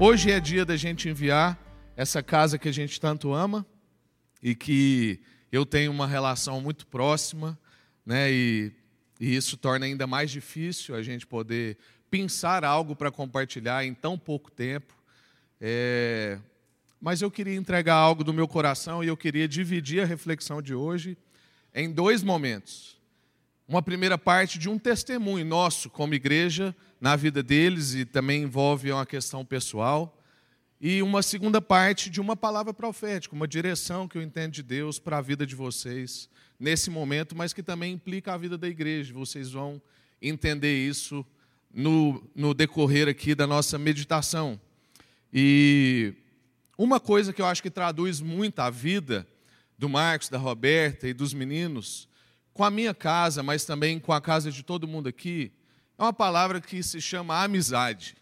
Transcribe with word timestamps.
Hoje 0.00 0.30
é 0.30 0.38
dia 0.38 0.64
da 0.64 0.76
gente 0.76 1.08
enviar 1.08 1.58
essa 1.96 2.22
casa 2.22 2.56
que 2.56 2.68
a 2.68 2.72
gente 2.72 3.00
tanto 3.00 3.32
ama 3.32 3.66
e 4.40 4.54
que 4.54 5.20
eu 5.50 5.66
tenho 5.66 5.90
uma 5.90 6.06
relação 6.06 6.60
muito 6.60 6.86
próxima, 6.86 7.58
né? 8.06 8.30
E, 8.30 8.72
e 9.18 9.34
isso 9.34 9.56
torna 9.56 9.86
ainda 9.86 10.06
mais 10.06 10.30
difícil 10.30 10.94
a 10.94 11.02
gente 11.02 11.26
poder 11.26 11.76
pensar 12.08 12.64
algo 12.64 12.94
para 12.94 13.10
compartilhar 13.10 13.84
em 13.84 13.92
tão 13.92 14.16
pouco 14.16 14.52
tempo. 14.52 14.94
É, 15.60 16.38
mas 17.00 17.20
eu 17.20 17.28
queria 17.28 17.56
entregar 17.56 17.96
algo 17.96 18.22
do 18.22 18.32
meu 18.32 18.46
coração 18.46 19.02
e 19.02 19.08
eu 19.08 19.16
queria 19.16 19.48
dividir 19.48 20.00
a 20.00 20.06
reflexão 20.06 20.62
de 20.62 20.76
hoje 20.76 21.18
em 21.74 21.90
dois 21.90 22.22
momentos. 22.22 22.96
Uma 23.66 23.82
primeira 23.82 24.16
parte 24.16 24.60
de 24.60 24.68
um 24.68 24.78
testemunho 24.78 25.44
nosso 25.44 25.90
como 25.90 26.14
igreja 26.14 26.72
na 27.00 27.16
vida 27.16 27.42
deles 27.42 27.94
e 27.94 28.04
também 28.04 28.42
envolve 28.42 28.90
uma 28.90 29.06
questão 29.06 29.44
pessoal. 29.44 30.14
E 30.80 31.02
uma 31.02 31.22
segunda 31.22 31.60
parte 31.60 32.08
de 32.08 32.20
uma 32.20 32.36
palavra 32.36 32.72
profética, 32.72 33.34
uma 33.34 33.48
direção 33.48 34.06
que 34.06 34.16
eu 34.16 34.22
entendo 34.22 34.52
de 34.52 34.62
Deus 34.62 34.98
para 34.98 35.18
a 35.18 35.20
vida 35.20 35.44
de 35.44 35.56
vocês 35.56 36.28
nesse 36.58 36.88
momento, 36.88 37.36
mas 37.36 37.52
que 37.52 37.62
também 37.62 37.94
implica 37.94 38.32
a 38.32 38.36
vida 38.36 38.56
da 38.56 38.68
igreja. 38.68 39.12
Vocês 39.12 39.50
vão 39.50 39.82
entender 40.22 40.76
isso 40.76 41.26
no, 41.72 42.22
no 42.34 42.54
decorrer 42.54 43.08
aqui 43.08 43.34
da 43.34 43.46
nossa 43.46 43.76
meditação. 43.76 44.60
E 45.32 46.14
uma 46.76 47.00
coisa 47.00 47.32
que 47.32 47.42
eu 47.42 47.46
acho 47.46 47.62
que 47.62 47.70
traduz 47.70 48.20
muito 48.20 48.60
a 48.60 48.70
vida 48.70 49.26
do 49.76 49.88
Marcos, 49.88 50.28
da 50.28 50.38
Roberta 50.38 51.08
e 51.08 51.12
dos 51.12 51.34
meninos, 51.34 52.08
com 52.52 52.64
a 52.64 52.70
minha 52.70 52.94
casa, 52.94 53.42
mas 53.42 53.64
também 53.64 53.98
com 53.98 54.12
a 54.12 54.20
casa 54.20 54.50
de 54.50 54.62
todo 54.62 54.88
mundo 54.88 55.08
aqui, 55.08 55.52
é 55.98 56.02
uma 56.02 56.12
palavra 56.12 56.60
que 56.60 56.80
se 56.80 57.00
chama 57.00 57.42
amizade 57.42 58.16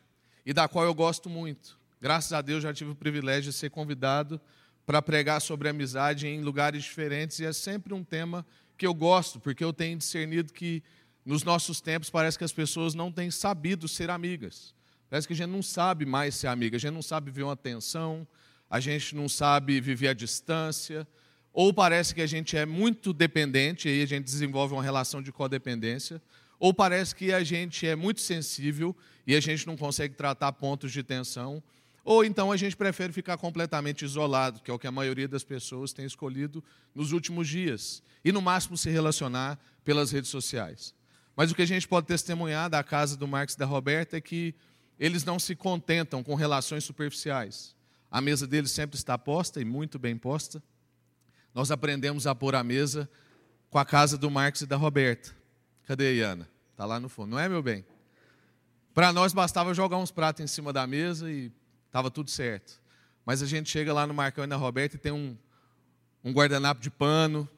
e 0.47 0.53
da 0.55 0.67
qual 0.67 0.87
eu 0.87 0.95
gosto 0.95 1.29
muito. 1.29 1.79
Graças 2.01 2.33
a 2.33 2.41
Deus 2.41 2.63
já 2.63 2.73
tive 2.73 2.93
o 2.93 2.95
privilégio 2.95 3.51
de 3.51 3.57
ser 3.57 3.71
convidado 3.71 4.41
para 4.87 5.03
pregar 5.03 5.41
sobre 5.43 5.69
amizade 5.69 6.27
em 6.27 6.41
lugares 6.41 6.85
diferentes 6.85 7.39
e 7.39 7.45
é 7.45 7.53
sempre 7.53 7.93
um 7.93 8.03
tema 8.03 8.47
que 8.79 8.87
eu 8.87 8.95
gosto, 8.95 9.39
porque 9.39 9.63
eu 9.63 9.73
tenho 9.73 9.99
discernido 9.99 10.53
que 10.53 10.83
nos 11.25 11.43
nossos 11.43 11.81
tempos 11.81 12.09
parece 12.09 12.39
que 12.39 12.45
as 12.45 12.53
pessoas 12.53 12.95
não 12.95 13.13
têm 13.13 13.31
sabido 13.31 13.87
ser 13.89 14.09
amigas. 14.09 14.75
Parece 15.11 15.27
que 15.27 15.35
a 15.35 15.37
gente 15.37 15.51
não 15.51 15.63
sabe 15.63 16.07
mais 16.07 16.35
ser 16.35 16.47
amiga, 16.47 16.77
a 16.77 16.81
gente 16.81 16.95
não 16.95 17.03
sabe 17.03 17.31
viver 17.31 17.43
uma 17.43 17.57
tensão, 17.57 18.27
a 18.71 18.81
gente 18.81 19.15
não 19.15 19.29
sabe 19.29 19.81
viver 19.81 20.09
a 20.09 20.15
distância, 20.15 21.07
ou 21.53 21.75
parece 21.75 22.15
que 22.15 22.23
a 22.23 22.27
gente 22.27 22.57
é 22.57 22.65
muito 22.65 23.13
dependente 23.13 23.89
e 23.89 23.93
aí 23.93 24.03
a 24.03 24.07
gente 24.07 24.25
desenvolve 24.25 24.75
uma 24.75 24.83
relação 24.83 25.23
de 25.23 25.33
codependência, 25.33 26.23
ou 26.59 26.73
parece 26.73 27.15
que 27.15 27.33
a 27.33 27.43
gente 27.43 27.87
é 27.87 27.95
muito 27.95 28.21
sensível 28.21 28.97
e 29.27 29.35
a 29.35 29.41
gente 29.41 29.67
não 29.67 29.77
consegue 29.77 30.15
tratar 30.15 30.53
pontos 30.53 30.93
de 30.93 31.03
tensão, 31.03 31.63
ou 32.05 32.25
então 32.25 32.53
a 32.53 32.57
gente 32.57 32.77
prefere 32.77 33.13
ficar 33.13 33.37
completamente 33.37 34.05
isolado, 34.05 34.61
que 34.61 34.71
é 34.71 34.75
o 34.75 34.79
que 34.79 34.87
a 34.87 34.93
maioria 34.93 35.27
das 35.27 35.43
pessoas 35.43 35.93
tem 35.93 36.05
escolhido 36.05 36.63
nos 36.95 37.13
últimos 37.13 37.49
dias, 37.49 38.03
e 38.25 38.31
no 38.31 38.41
máximo 38.41 38.77
se 38.77 38.89
relacionar 38.91 39.59
pelas 39.85 40.13
redes 40.13 40.31
sociais. 40.31 40.95
Mas 41.35 41.51
o 41.51 41.55
que 41.55 41.63
a 41.63 41.67
gente 41.67 41.87
pode 41.87 42.07
testemunhar 42.07 42.71
da 42.71 42.83
casa 42.83 43.17
do 43.17 43.29
Marx 43.29 43.55
e 43.55 43.59
da 43.59 43.67
Roberta 43.67 44.17
é 44.17 44.21
que 44.21 44.55
eles 44.99 45.25
não 45.25 45.39
se 45.39 45.55
contentam 45.55 46.23
com 46.23 46.35
relações 46.35 46.85
superficiais. 46.85 47.77
A 48.11 48.21
mesa 48.21 48.47
deles 48.47 48.71
sempre 48.71 48.97
está 48.97 49.19
posta 49.19 49.61
e 49.61 49.65
muito 49.65 49.99
bem 49.99 50.17
posta. 50.17 50.63
Nós 51.53 51.71
aprendemos 51.71 52.27
a 52.27 52.35
pôr 52.35 52.55
a 52.55 52.65
mesa 52.65 53.11
com 53.69 53.79
a 53.79 53.85
casa 53.85 54.17
do 54.17 54.31
Marx 54.31 54.63
e 54.63 54.67
da 54.67 54.77
Roberta. 54.77 55.36
Cadê 55.87 56.09
a 56.09 56.11
Iana? 56.11 56.51
Está 56.73 56.85
lá 56.85 56.99
no 56.99 57.09
fundo. 57.09 57.31
Não 57.31 57.39
é, 57.39 57.49
meu 57.49 57.63
bem? 57.63 57.85
Para 58.93 59.13
nós 59.13 59.33
bastava 59.33 59.73
jogar 59.73 59.97
uns 59.99 60.11
pratos 60.11 60.43
em 60.43 60.47
cima 60.49 60.73
da 60.73 60.85
mesa 60.85 61.31
e 61.31 61.53
estava 61.87 62.11
tudo 62.11 62.29
certo. 62.29 62.81
Mas 63.25 63.41
a 63.41 63.47
gente 63.47 63.71
chega 63.71 63.93
lá 63.93 64.05
no 64.05 64.13
Marcão 64.13 64.43
e 64.43 64.47
na 64.49 64.57
Roberta 64.57 64.97
e 64.97 64.99
tem 64.99 65.13
um, 65.13 65.39
um 66.25 66.33
guardanapo 66.33 66.81
de 66.81 66.91
pano, 66.91 67.49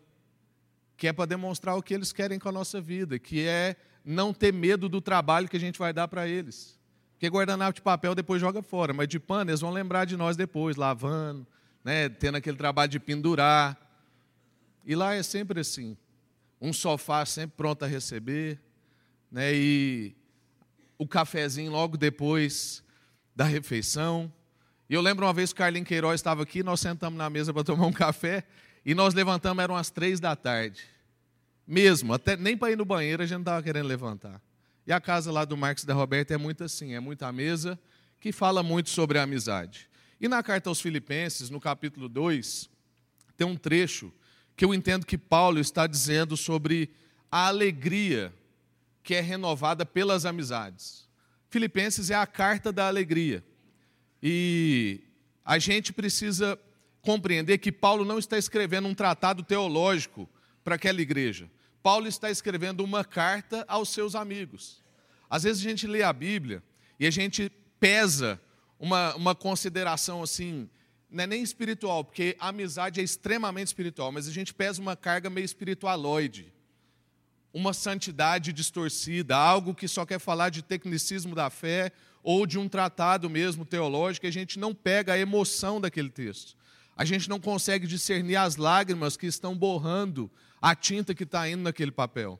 que 0.94 1.09
é 1.09 1.12
para 1.12 1.25
demonstrar 1.25 1.75
o 1.75 1.83
que 1.83 1.94
eles 1.94 2.12
querem 2.12 2.38
com 2.38 2.50
a 2.50 2.53
nossa 2.53 2.83
vida, 2.83 3.19
que 3.19 3.47
é 3.47 3.77
não 4.05 4.34
ter 4.34 4.53
medo 4.53 4.91
do 4.91 5.00
trabalho 5.00 5.49
que 5.49 5.56
a 5.56 5.61
gente 5.61 5.78
vai 5.78 5.93
dar 5.93 6.06
para 6.06 6.28
eles. 6.28 6.78
Porque 7.12 7.28
guardanapo 7.28 7.77
de 7.77 7.83
papel 7.83 8.15
depois 8.15 8.43
joga 8.43 8.61
fora, 8.61 8.93
mas 8.93 9.09
de 9.09 9.19
pano 9.19 9.50
eles 9.50 9.61
vão 9.61 9.71
lembrar 9.71 10.05
de 10.05 10.19
nós 10.19 10.37
depois, 10.37 10.77
lavando, 10.77 11.47
né, 11.83 12.11
tendo 12.11 12.37
aquele 12.37 12.59
trabalho 12.59 12.91
de 12.91 13.00
pendurar. 13.00 13.77
E 14.84 14.94
lá 14.94 15.15
é 15.15 15.22
sempre 15.22 15.61
assim 15.61 15.97
um 16.61 16.73
sofá 16.73 17.25
sempre 17.25 17.57
pronto 17.57 17.85
a 17.85 17.89
receber, 17.89 18.61
né? 19.31 19.55
e 19.55 20.17
o 20.99 21.07
cafezinho 21.07 21.71
logo 21.71 21.97
depois 21.97 22.83
da 23.35 23.45
refeição. 23.45 24.33
E 24.91 24.95
eu 24.95 25.01
lembro 25.01 25.27
uma 25.27 25.33
vez 25.33 25.53
que 25.53 25.59
o 25.59 25.59
Carlinhos 25.59 25.89
Queiroz 25.89 26.19
estava 26.19 26.43
aqui, 26.43 26.63
nós 26.63 26.81
sentamos 26.81 27.17
na 27.17 27.31
mesa 27.31 27.53
para 27.53 27.63
tomar 27.63 27.87
um 27.87 27.93
café, 27.93 28.45
e 28.85 28.95
nós 28.95 29.15
levantamos, 29.15 29.63
eram 29.63 29.77
as 29.77 29.91
três 29.91 30.19
da 30.19 30.35
tarde. 30.35 30.83
Mesmo, 31.67 32.13
até 32.15 32.37
nem 32.37 32.57
para 32.57 32.73
ir 32.73 32.77
no 32.77 32.85
banheiro 32.85 33.23
a 33.23 33.27
gente 33.27 33.35
não 33.35 33.43
estava 33.43 33.63
querendo 33.63 33.87
levantar. 33.87 34.41
E 34.87 34.93
a 34.93 35.01
casa 35.01 35.31
lá 35.31 35.45
do 35.45 35.57
Marcos 35.57 35.85
da 35.85 35.93
Roberta 35.93 36.33
é 36.33 36.39
muito 36.39 36.65
assim, 36.65 36.95
é 36.95 37.01
muita 37.01 37.31
mesa 37.31 37.79
que 38.19 38.33
fala 38.33 38.63
muito 38.63 38.89
sobre 38.89 39.19
a 39.19 39.23
amizade. 39.23 39.89
E 40.21 40.27
na 40.27 40.43
carta 40.43 40.71
aos 40.71 40.81
Filipenses, 40.81 41.51
no 41.51 41.61
capítulo 41.61 42.09
2, 42.09 42.69
tem 43.37 43.47
um 43.47 43.55
trecho 43.55 44.13
que 44.59 44.65
eu 44.65 44.75
entendo 44.75 45.07
que 45.07 45.17
Paulo 45.17 45.61
está 45.61 45.87
dizendo 45.87 46.37
sobre 46.37 46.91
a 47.31 47.47
alegria 47.47 48.35
que 49.05 49.15
é 49.15 49.21
renovada 49.21 49.87
pelas 49.87 50.27
amizades. 50.27 51.09
Filipenses 51.49 52.11
é 52.11 52.17
a 52.17 52.27
carta 52.27 52.73
da 52.73 52.89
alegria. 52.89 53.45
E 54.21 55.01
a 55.45 55.61
gente 55.61 55.93
precisa 55.93 56.59
compreender 57.01 57.59
que 57.59 57.71
Paulo 57.71 58.05
não 58.05 58.19
está 58.19 58.37
escrevendo 58.37 58.89
um 58.89 58.95
tratado 58.97 59.45
teológico 59.45 60.29
para 60.65 60.75
aquela 60.75 61.01
igreja. 61.01 61.49
Paulo 61.81 62.09
está 62.09 62.29
escrevendo 62.29 62.83
uma 62.83 63.05
carta 63.05 63.65
aos 63.69 63.91
seus 63.91 64.17
amigos. 64.17 64.83
Às 65.31 65.45
vezes 65.45 65.65
a 65.65 65.71
gente 65.71 65.87
lê 65.87 66.03
a 66.03 66.13
Bíblia 66.13 66.65
e 66.99 67.07
a 67.07 67.13
gente 67.13 67.49
pesa 67.79 68.41
uma, 68.77 69.15
uma 69.15 69.37
consideração 69.37 70.21
assim 70.21 70.69
não 71.11 71.25
é 71.25 71.27
nem 71.27 71.43
espiritual, 71.43 72.05
porque 72.05 72.37
a 72.39 72.49
amizade 72.49 73.01
é 73.01 73.03
extremamente 73.03 73.69
espiritual, 73.69 74.13
mas 74.13 74.29
a 74.29 74.33
gente 74.33 74.53
pesa 74.53 74.81
uma 74.81 74.95
carga 74.95 75.31
meio 75.31 75.45
espiritualoide, 75.45 76.53
uma 77.53 77.73
santidade 77.73 78.53
distorcida, 78.53 79.37
algo 79.37 79.75
que 79.75 79.89
só 79.89 80.05
quer 80.05 80.19
falar 80.19 80.51
de 80.51 80.63
tecnicismo 80.63 81.35
da 81.35 81.49
fé 81.49 81.93
ou 82.23 82.47
de 82.47 82.59
um 82.59 82.69
tratado 82.69 83.31
mesmo 83.31 83.65
teológico, 83.65 84.27
a 84.27 84.31
gente 84.31 84.59
não 84.59 84.75
pega 84.75 85.15
a 85.15 85.19
emoção 85.19 85.81
daquele 85.81 86.11
texto. 86.11 86.57
A 86.95 87.05
gente 87.05 87.29
não 87.29 87.41
consegue 87.41 87.87
discernir 87.87 88.37
as 88.37 88.57
lágrimas 88.57 89.17
que 89.17 89.27
estão 89.27 89.57
borrando 89.57 90.31
a 90.61 90.75
tinta 90.75 91.15
que 91.15 91.23
está 91.23 91.49
indo 91.49 91.63
naquele 91.63 91.93
papel. 91.93 92.39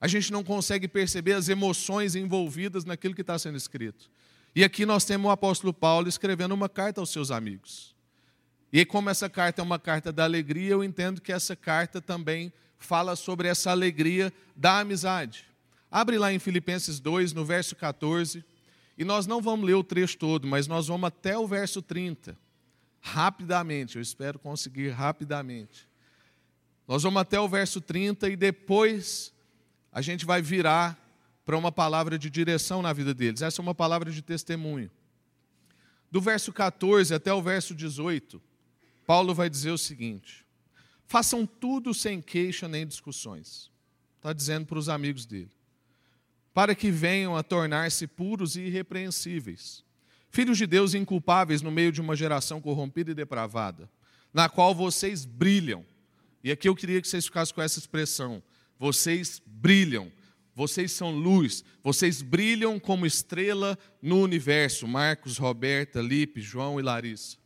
A 0.00 0.08
gente 0.08 0.32
não 0.32 0.42
consegue 0.42 0.88
perceber 0.88 1.32
as 1.34 1.48
emoções 1.48 2.16
envolvidas 2.16 2.84
naquilo 2.84 3.14
que 3.14 3.20
está 3.20 3.38
sendo 3.38 3.56
escrito. 3.56 4.10
E 4.54 4.64
aqui 4.64 4.84
nós 4.84 5.04
temos 5.04 5.28
o 5.28 5.30
apóstolo 5.30 5.72
Paulo 5.72 6.08
escrevendo 6.08 6.52
uma 6.52 6.68
carta 6.68 7.00
aos 7.00 7.10
seus 7.10 7.30
amigos. 7.30 7.91
E 8.72 8.86
como 8.86 9.10
essa 9.10 9.28
carta 9.28 9.60
é 9.60 9.64
uma 9.64 9.78
carta 9.78 10.10
da 10.10 10.24
alegria, 10.24 10.70
eu 10.70 10.82
entendo 10.82 11.20
que 11.20 11.32
essa 11.32 11.54
carta 11.54 12.00
também 12.00 12.50
fala 12.78 13.14
sobre 13.14 13.46
essa 13.46 13.70
alegria 13.70 14.32
da 14.56 14.80
amizade. 14.80 15.44
Abre 15.90 16.16
lá 16.16 16.32
em 16.32 16.38
Filipenses 16.38 16.98
2, 16.98 17.34
no 17.34 17.44
verso 17.44 17.76
14, 17.76 18.42
e 18.96 19.04
nós 19.04 19.26
não 19.26 19.42
vamos 19.42 19.66
ler 19.66 19.74
o 19.74 19.84
trecho 19.84 20.16
todo, 20.16 20.48
mas 20.48 20.66
nós 20.66 20.86
vamos 20.88 21.06
até 21.06 21.36
o 21.36 21.46
verso 21.46 21.82
30. 21.82 22.36
Rapidamente, 23.00 23.96
eu 23.96 24.02
espero 24.02 24.38
conseguir 24.38 24.88
rapidamente. 24.88 25.86
Nós 26.88 27.02
vamos 27.02 27.20
até 27.20 27.38
o 27.38 27.48
verso 27.48 27.80
30 27.80 28.30
e 28.30 28.36
depois 28.36 29.34
a 29.92 30.00
gente 30.00 30.24
vai 30.24 30.40
virar 30.40 30.98
para 31.44 31.58
uma 31.58 31.70
palavra 31.70 32.18
de 32.18 32.30
direção 32.30 32.80
na 32.80 32.92
vida 32.92 33.12
deles. 33.12 33.42
Essa 33.42 33.60
é 33.60 33.62
uma 33.62 33.74
palavra 33.74 34.10
de 34.10 34.22
testemunho. 34.22 34.90
Do 36.10 36.20
verso 36.20 36.52
14 36.52 37.14
até 37.14 37.32
o 37.32 37.42
verso 37.42 37.74
18, 37.74 38.40
Paulo 39.06 39.34
vai 39.34 39.50
dizer 39.50 39.70
o 39.70 39.78
seguinte: 39.78 40.44
façam 41.06 41.46
tudo 41.46 41.92
sem 41.92 42.20
queixa 42.20 42.68
nem 42.68 42.86
discussões. 42.86 43.70
Está 44.16 44.32
dizendo 44.32 44.66
para 44.66 44.78
os 44.78 44.88
amigos 44.88 45.26
dele. 45.26 45.50
Para 46.54 46.74
que 46.74 46.90
venham 46.90 47.36
a 47.36 47.42
tornar-se 47.42 48.06
puros 48.06 48.56
e 48.56 48.62
irrepreensíveis, 48.62 49.82
filhos 50.30 50.58
de 50.58 50.66
Deus 50.66 50.94
inculpáveis 50.94 51.62
no 51.62 51.70
meio 51.70 51.90
de 51.90 52.00
uma 52.00 52.14
geração 52.14 52.60
corrompida 52.60 53.10
e 53.10 53.14
depravada, 53.14 53.90
na 54.32 54.48
qual 54.48 54.74
vocês 54.74 55.24
brilham. 55.24 55.84
E 56.44 56.52
aqui 56.52 56.68
eu 56.68 56.76
queria 56.76 57.00
que 57.00 57.08
vocês 57.08 57.24
ficassem 57.24 57.54
com 57.54 57.62
essa 57.62 57.78
expressão: 57.78 58.42
vocês 58.78 59.40
brilham. 59.46 60.10
Vocês 60.54 60.92
são 60.92 61.10
luz, 61.10 61.64
vocês 61.82 62.20
brilham 62.20 62.78
como 62.78 63.06
estrela 63.06 63.78
no 64.02 64.20
universo. 64.20 64.86
Marcos, 64.86 65.38
Roberta, 65.38 66.02
Lipe, 66.02 66.42
João 66.42 66.78
e 66.78 66.82
Larissa 66.82 67.38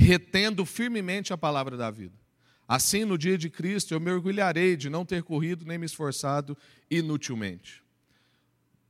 retendo 0.00 0.64
firmemente 0.64 1.32
a 1.32 1.36
palavra 1.36 1.76
da 1.76 1.90
vida. 1.90 2.18
Assim, 2.66 3.04
no 3.04 3.18
dia 3.18 3.36
de 3.36 3.50
Cristo, 3.50 3.92
eu 3.92 4.00
me 4.00 4.10
orgulharei 4.10 4.76
de 4.76 4.88
não 4.88 5.04
ter 5.04 5.22
corrido 5.22 5.64
nem 5.66 5.76
me 5.76 5.84
esforçado 5.84 6.56
inutilmente. 6.90 7.82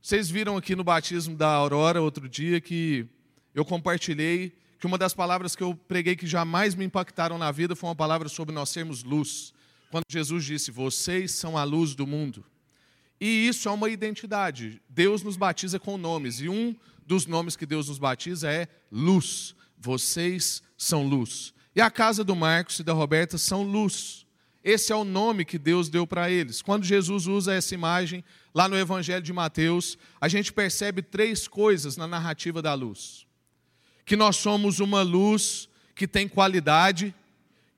Vocês 0.01 0.29
viram 0.29 0.55
aqui 0.55 0.75
no 0.75 0.83
batismo 0.83 1.35
da 1.35 1.49
Aurora 1.49 2.01
outro 2.01 2.29
dia 2.29 2.61
que 2.61 3.05
eu 3.53 3.65
compartilhei 3.65 4.55
que 4.79 4.87
uma 4.87 4.97
das 4.97 5.13
palavras 5.13 5.55
que 5.55 5.61
eu 5.61 5.75
preguei 5.75 6.15
que 6.15 6.25
jamais 6.25 6.73
me 6.73 6.85
impactaram 6.85 7.37
na 7.37 7.51
vida 7.51 7.75
foi 7.75 7.89
uma 7.89 7.95
palavra 7.95 8.29
sobre 8.29 8.55
nós 8.55 8.69
sermos 8.69 9.03
luz. 9.03 9.53
Quando 9.91 10.05
Jesus 10.07 10.45
disse: 10.45 10.71
Vocês 10.71 11.31
são 11.31 11.57
a 11.57 11.63
luz 11.63 11.93
do 11.93 12.07
mundo. 12.07 12.43
E 13.19 13.47
isso 13.47 13.69
é 13.69 13.71
uma 13.71 13.89
identidade. 13.89 14.81
Deus 14.89 15.21
nos 15.21 15.37
batiza 15.37 15.79
com 15.79 15.97
nomes, 15.97 16.39
e 16.39 16.49
um 16.49 16.75
dos 17.05 17.27
nomes 17.27 17.55
que 17.55 17.65
Deus 17.65 17.89
nos 17.89 17.99
batiza 17.99 18.51
é 18.51 18.67
luz. 18.91 19.53
Vocês 19.77 20.63
são 20.81 21.07
luz. 21.07 21.53
E 21.75 21.79
a 21.79 21.91
casa 21.91 22.23
do 22.23 22.35
Marcos 22.35 22.79
e 22.79 22.83
da 22.83 22.91
Roberta 22.91 23.37
são 23.37 23.61
luz. 23.61 24.25
Esse 24.63 24.91
é 24.91 24.95
o 24.95 25.03
nome 25.03 25.45
que 25.45 25.59
Deus 25.59 25.89
deu 25.89 26.07
para 26.07 26.29
eles. 26.31 26.61
Quando 26.61 26.83
Jesus 26.83 27.27
usa 27.27 27.53
essa 27.53 27.75
imagem 27.75 28.23
lá 28.53 28.67
no 28.67 28.75
Evangelho 28.75 29.21
de 29.21 29.31
Mateus, 29.31 29.95
a 30.19 30.27
gente 30.27 30.51
percebe 30.51 31.03
três 31.03 31.47
coisas 31.47 31.97
na 31.97 32.07
narrativa 32.07 32.63
da 32.63 32.73
luz: 32.73 33.27
que 34.03 34.15
nós 34.15 34.37
somos 34.37 34.79
uma 34.79 35.03
luz 35.03 35.69
que 35.93 36.07
tem 36.07 36.27
qualidade, 36.27 37.13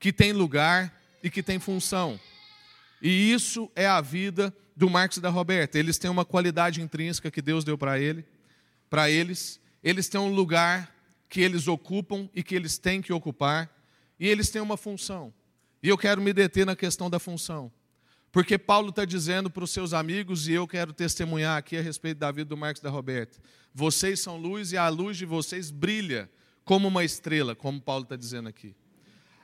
que 0.00 0.10
tem 0.10 0.32
lugar 0.32 0.98
e 1.22 1.28
que 1.28 1.42
tem 1.42 1.58
função. 1.58 2.18
E 3.02 3.32
isso 3.32 3.70
é 3.76 3.86
a 3.86 4.00
vida 4.00 4.54
do 4.74 4.88
Marcos 4.88 5.18
e 5.18 5.20
da 5.20 5.28
Roberta. 5.28 5.78
Eles 5.78 5.98
têm 5.98 6.10
uma 6.10 6.24
qualidade 6.24 6.80
intrínseca 6.80 7.30
que 7.30 7.42
Deus 7.42 7.64
deu 7.64 7.76
para 7.76 8.00
ele, 8.00 8.24
para 8.88 9.10
eles. 9.10 9.60
Eles 9.82 10.08
têm 10.08 10.18
um 10.18 10.32
lugar 10.32 10.93
que 11.34 11.40
eles 11.40 11.66
ocupam 11.66 12.30
e 12.32 12.44
que 12.44 12.54
eles 12.54 12.78
têm 12.78 13.02
que 13.02 13.12
ocupar, 13.12 13.68
e 14.20 14.28
eles 14.28 14.50
têm 14.50 14.62
uma 14.62 14.76
função. 14.76 15.34
E 15.82 15.88
eu 15.88 15.98
quero 15.98 16.22
me 16.22 16.32
deter 16.32 16.64
na 16.64 16.76
questão 16.76 17.10
da 17.10 17.18
função. 17.18 17.72
Porque 18.30 18.56
Paulo 18.56 18.90
está 18.90 19.04
dizendo 19.04 19.50
para 19.50 19.64
os 19.64 19.72
seus 19.72 19.92
amigos, 19.92 20.46
e 20.46 20.52
eu 20.52 20.64
quero 20.68 20.92
testemunhar 20.92 21.58
aqui 21.58 21.76
a 21.76 21.82
respeito 21.82 22.18
da 22.18 22.30
vida 22.30 22.50
do 22.50 22.56
Marcos 22.56 22.80
da 22.80 22.88
Roberta: 22.88 23.36
vocês 23.74 24.20
são 24.20 24.36
luz 24.36 24.70
e 24.70 24.76
a 24.76 24.88
luz 24.88 25.16
de 25.16 25.26
vocês 25.26 25.72
brilha 25.72 26.30
como 26.64 26.86
uma 26.86 27.02
estrela, 27.02 27.56
como 27.56 27.80
Paulo 27.80 28.04
está 28.04 28.14
dizendo 28.14 28.48
aqui. 28.48 28.72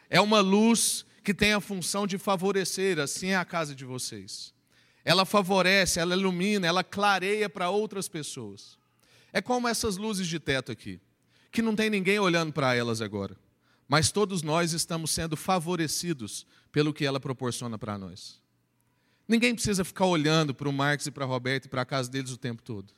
É 0.08 0.20
uma 0.20 0.38
luz 0.38 1.04
que 1.24 1.34
tem 1.34 1.54
a 1.54 1.60
função 1.60 2.06
de 2.06 2.18
favorecer, 2.18 3.00
assim 3.00 3.30
é 3.30 3.36
a 3.36 3.44
casa 3.44 3.74
de 3.74 3.84
vocês. 3.84 4.54
Ela 5.04 5.24
favorece, 5.24 5.98
ela 5.98 6.14
ilumina, 6.14 6.68
ela 6.68 6.84
clareia 6.84 7.50
para 7.50 7.68
outras 7.68 8.06
pessoas. 8.06 8.78
É 9.32 9.42
como 9.42 9.66
essas 9.66 9.96
luzes 9.96 10.28
de 10.28 10.38
teto 10.38 10.70
aqui, 10.70 11.00
que 11.50 11.62
não 11.62 11.74
tem 11.74 11.90
ninguém 11.90 12.18
olhando 12.18 12.52
para 12.52 12.74
elas 12.74 13.00
agora 13.00 13.36
mas 13.90 14.12
todos 14.12 14.44
nós 14.44 14.72
estamos 14.72 15.10
sendo 15.10 15.36
favorecidos 15.36 16.46
pelo 16.70 16.94
que 16.94 17.04
ela 17.04 17.18
proporciona 17.18 17.76
para 17.76 17.98
nós. 17.98 18.40
Ninguém 19.26 19.52
precisa 19.52 19.84
ficar 19.84 20.06
olhando 20.06 20.54
para 20.54 20.68
o 20.68 20.72
Marcos 20.72 21.08
e 21.08 21.10
para 21.10 21.24
a 21.24 21.26
Roberta 21.26 21.66
e 21.66 21.70
para 21.70 21.82
a 21.82 21.84
casa 21.84 22.08
deles 22.08 22.30
o 22.30 22.36
tempo 22.36 22.62
todo. 22.62 22.94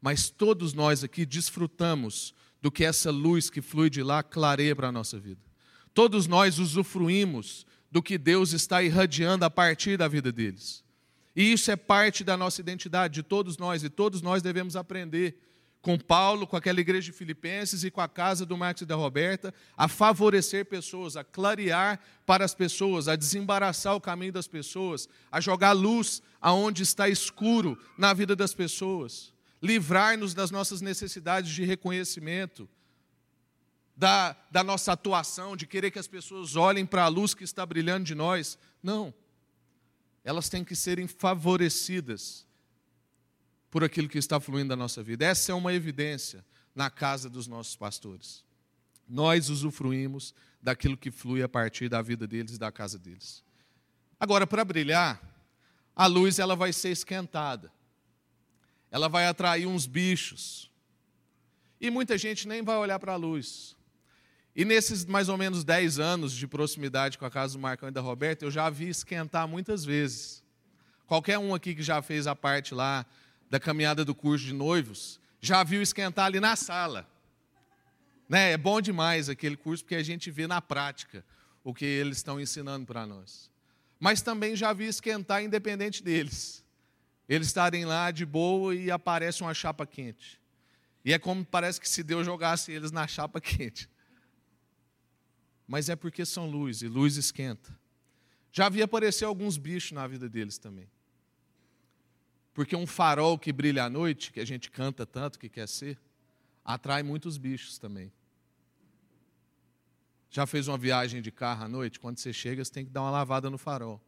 Mas 0.00 0.30
todos 0.30 0.72
nós 0.72 1.02
aqui 1.02 1.26
desfrutamos 1.26 2.32
do 2.62 2.70
que 2.70 2.84
essa 2.84 3.10
luz 3.10 3.50
que 3.50 3.60
flui 3.60 3.90
de 3.90 4.00
lá 4.00 4.22
clareia 4.22 4.76
para 4.76 4.86
a 4.86 4.92
nossa 4.92 5.18
vida. 5.18 5.40
Todos 5.92 6.28
nós 6.28 6.60
usufruímos 6.60 7.66
do 7.90 8.00
que 8.00 8.16
Deus 8.16 8.52
está 8.52 8.80
irradiando 8.80 9.44
a 9.44 9.50
partir 9.50 9.96
da 9.96 10.06
vida 10.06 10.30
deles. 10.30 10.84
E 11.34 11.52
isso 11.52 11.68
é 11.68 11.74
parte 11.74 12.22
da 12.22 12.36
nossa 12.36 12.60
identidade, 12.60 13.14
de 13.14 13.22
todos 13.24 13.58
nós, 13.58 13.82
e 13.82 13.90
todos 13.90 14.22
nós 14.22 14.40
devemos 14.40 14.76
aprender 14.76 15.36
com 15.80 15.98
Paulo, 15.98 16.46
com 16.46 16.56
aquela 16.56 16.80
igreja 16.80 17.10
de 17.10 17.16
Filipenses 17.16 17.84
e 17.84 17.90
com 17.90 18.00
a 18.00 18.08
casa 18.08 18.44
do 18.44 18.56
Marcos 18.56 18.82
e 18.82 18.86
da 18.86 18.96
Roberta, 18.96 19.54
a 19.76 19.86
favorecer 19.86 20.66
pessoas, 20.66 21.16
a 21.16 21.22
clarear 21.22 22.00
para 22.26 22.44
as 22.44 22.54
pessoas, 22.54 23.06
a 23.06 23.14
desembaraçar 23.14 23.94
o 23.94 24.00
caminho 24.00 24.32
das 24.32 24.48
pessoas, 24.48 25.08
a 25.30 25.40
jogar 25.40 25.72
luz 25.72 26.20
aonde 26.40 26.82
está 26.82 27.08
escuro 27.08 27.78
na 27.96 28.12
vida 28.12 28.34
das 28.34 28.52
pessoas, 28.52 29.32
livrar-nos 29.62 30.34
das 30.34 30.50
nossas 30.50 30.80
necessidades 30.80 31.50
de 31.50 31.64
reconhecimento, 31.64 32.68
da, 33.96 34.36
da 34.50 34.62
nossa 34.64 34.92
atuação, 34.92 35.56
de 35.56 35.66
querer 35.66 35.90
que 35.90 35.98
as 35.98 36.06
pessoas 36.06 36.54
olhem 36.54 36.86
para 36.86 37.04
a 37.04 37.08
luz 37.08 37.34
que 37.34 37.44
está 37.44 37.66
brilhando 37.66 38.04
de 38.04 38.14
nós. 38.14 38.56
Não. 38.80 39.12
Elas 40.22 40.48
têm 40.48 40.62
que 40.62 40.76
serem 40.76 41.08
favorecidas 41.08 42.47
por 43.70 43.84
aquilo 43.84 44.08
que 44.08 44.18
está 44.18 44.40
fluindo 44.40 44.68
da 44.68 44.76
nossa 44.76 45.02
vida. 45.02 45.24
Essa 45.24 45.52
é 45.52 45.54
uma 45.54 45.72
evidência 45.72 46.44
na 46.74 46.90
casa 46.90 47.28
dos 47.28 47.46
nossos 47.46 47.76
pastores. 47.76 48.44
Nós 49.08 49.48
usufruímos 49.48 50.34
daquilo 50.62 50.96
que 50.96 51.10
flui 51.10 51.42
a 51.42 51.48
partir 51.48 51.88
da 51.88 52.02
vida 52.02 52.26
deles 52.26 52.54
e 52.54 52.58
da 52.58 52.70
casa 52.70 52.98
deles. 52.98 53.42
Agora, 54.20 54.46
para 54.46 54.64
brilhar, 54.64 55.20
a 55.94 56.06
luz 56.06 56.38
ela 56.38 56.54
vai 56.54 56.72
ser 56.72 56.90
esquentada. 56.90 57.72
Ela 58.90 59.08
vai 59.08 59.26
atrair 59.26 59.66
uns 59.66 59.86
bichos. 59.86 60.70
E 61.80 61.90
muita 61.90 62.18
gente 62.18 62.48
nem 62.48 62.62
vai 62.62 62.76
olhar 62.76 62.98
para 62.98 63.12
a 63.12 63.16
luz. 63.16 63.76
E 64.54 64.64
nesses 64.64 65.04
mais 65.04 65.28
ou 65.28 65.36
menos 65.36 65.62
10 65.62 65.98
anos 66.00 66.32
de 66.32 66.46
proximidade 66.46 67.16
com 67.16 67.24
a 67.24 67.30
casa 67.30 67.52
do 67.54 67.60
Marcão 67.60 67.88
e 67.88 67.92
da 67.92 68.00
Roberta, 68.00 68.44
eu 68.44 68.50
já 68.50 68.68
vi 68.68 68.88
esquentar 68.88 69.46
muitas 69.46 69.84
vezes. 69.84 70.42
Qualquer 71.06 71.38
um 71.38 71.54
aqui 71.54 71.74
que 71.74 71.82
já 71.82 72.02
fez 72.02 72.26
a 72.26 72.34
parte 72.34 72.74
lá 72.74 73.06
da 73.50 73.58
caminhada 73.58 74.04
do 74.04 74.14
curso 74.14 74.44
de 74.44 74.52
noivos, 74.52 75.20
já 75.40 75.62
viu 75.62 75.80
esquentar 75.80 76.26
ali 76.26 76.40
na 76.40 76.56
sala. 76.56 77.08
Né? 78.28 78.52
É 78.52 78.58
bom 78.58 78.80
demais 78.80 79.28
aquele 79.28 79.56
curso 79.56 79.84
porque 79.84 79.94
a 79.94 80.02
gente 80.02 80.30
vê 80.30 80.46
na 80.46 80.60
prática 80.60 81.24
o 81.64 81.72
que 81.72 81.84
eles 81.84 82.18
estão 82.18 82.40
ensinando 82.40 82.86
para 82.86 83.06
nós. 83.06 83.50
Mas 83.98 84.22
também 84.22 84.54
já 84.54 84.72
vi 84.72 84.86
esquentar 84.86 85.42
independente 85.42 86.02
deles. 86.02 86.64
Eles 87.28 87.48
estarem 87.48 87.84
lá 87.84 88.10
de 88.10 88.24
boa 88.24 88.74
e 88.74 88.90
aparece 88.90 89.42
uma 89.42 89.52
chapa 89.52 89.86
quente. 89.86 90.40
E 91.04 91.12
é 91.12 91.18
como 91.18 91.44
parece 91.44 91.80
que 91.80 91.88
se 91.88 92.02
Deus 92.02 92.24
jogasse 92.24 92.72
eles 92.72 92.90
na 92.90 93.06
chapa 93.06 93.40
quente. 93.40 93.88
Mas 95.66 95.88
é 95.88 95.96
porque 95.96 96.24
são 96.24 96.48
luz 96.48 96.82
e 96.82 96.88
luz 96.88 97.16
esquenta. 97.16 97.76
Já 98.50 98.68
vi 98.68 98.82
aparecer 98.82 99.24
alguns 99.24 99.58
bichos 99.58 99.92
na 99.92 100.06
vida 100.06 100.28
deles 100.28 100.58
também. 100.58 100.88
Porque 102.58 102.74
um 102.74 102.88
farol 102.88 103.38
que 103.38 103.52
brilha 103.52 103.84
à 103.84 103.88
noite, 103.88 104.32
que 104.32 104.40
a 104.40 104.44
gente 104.44 104.68
canta 104.68 105.06
tanto 105.06 105.38
que 105.38 105.48
quer 105.48 105.68
ser, 105.68 105.96
atrai 106.64 107.04
muitos 107.04 107.38
bichos 107.38 107.78
também. 107.78 108.12
Já 110.28 110.44
fez 110.44 110.66
uma 110.66 110.76
viagem 110.76 111.22
de 111.22 111.30
carro 111.30 111.66
à 111.66 111.68
noite? 111.68 112.00
Quando 112.00 112.18
você 112.18 112.32
chega, 112.32 112.64
você 112.64 112.72
tem 112.72 112.84
que 112.84 112.90
dar 112.90 113.02
uma 113.02 113.12
lavada 113.12 113.48
no 113.48 113.58
farol. 113.58 114.02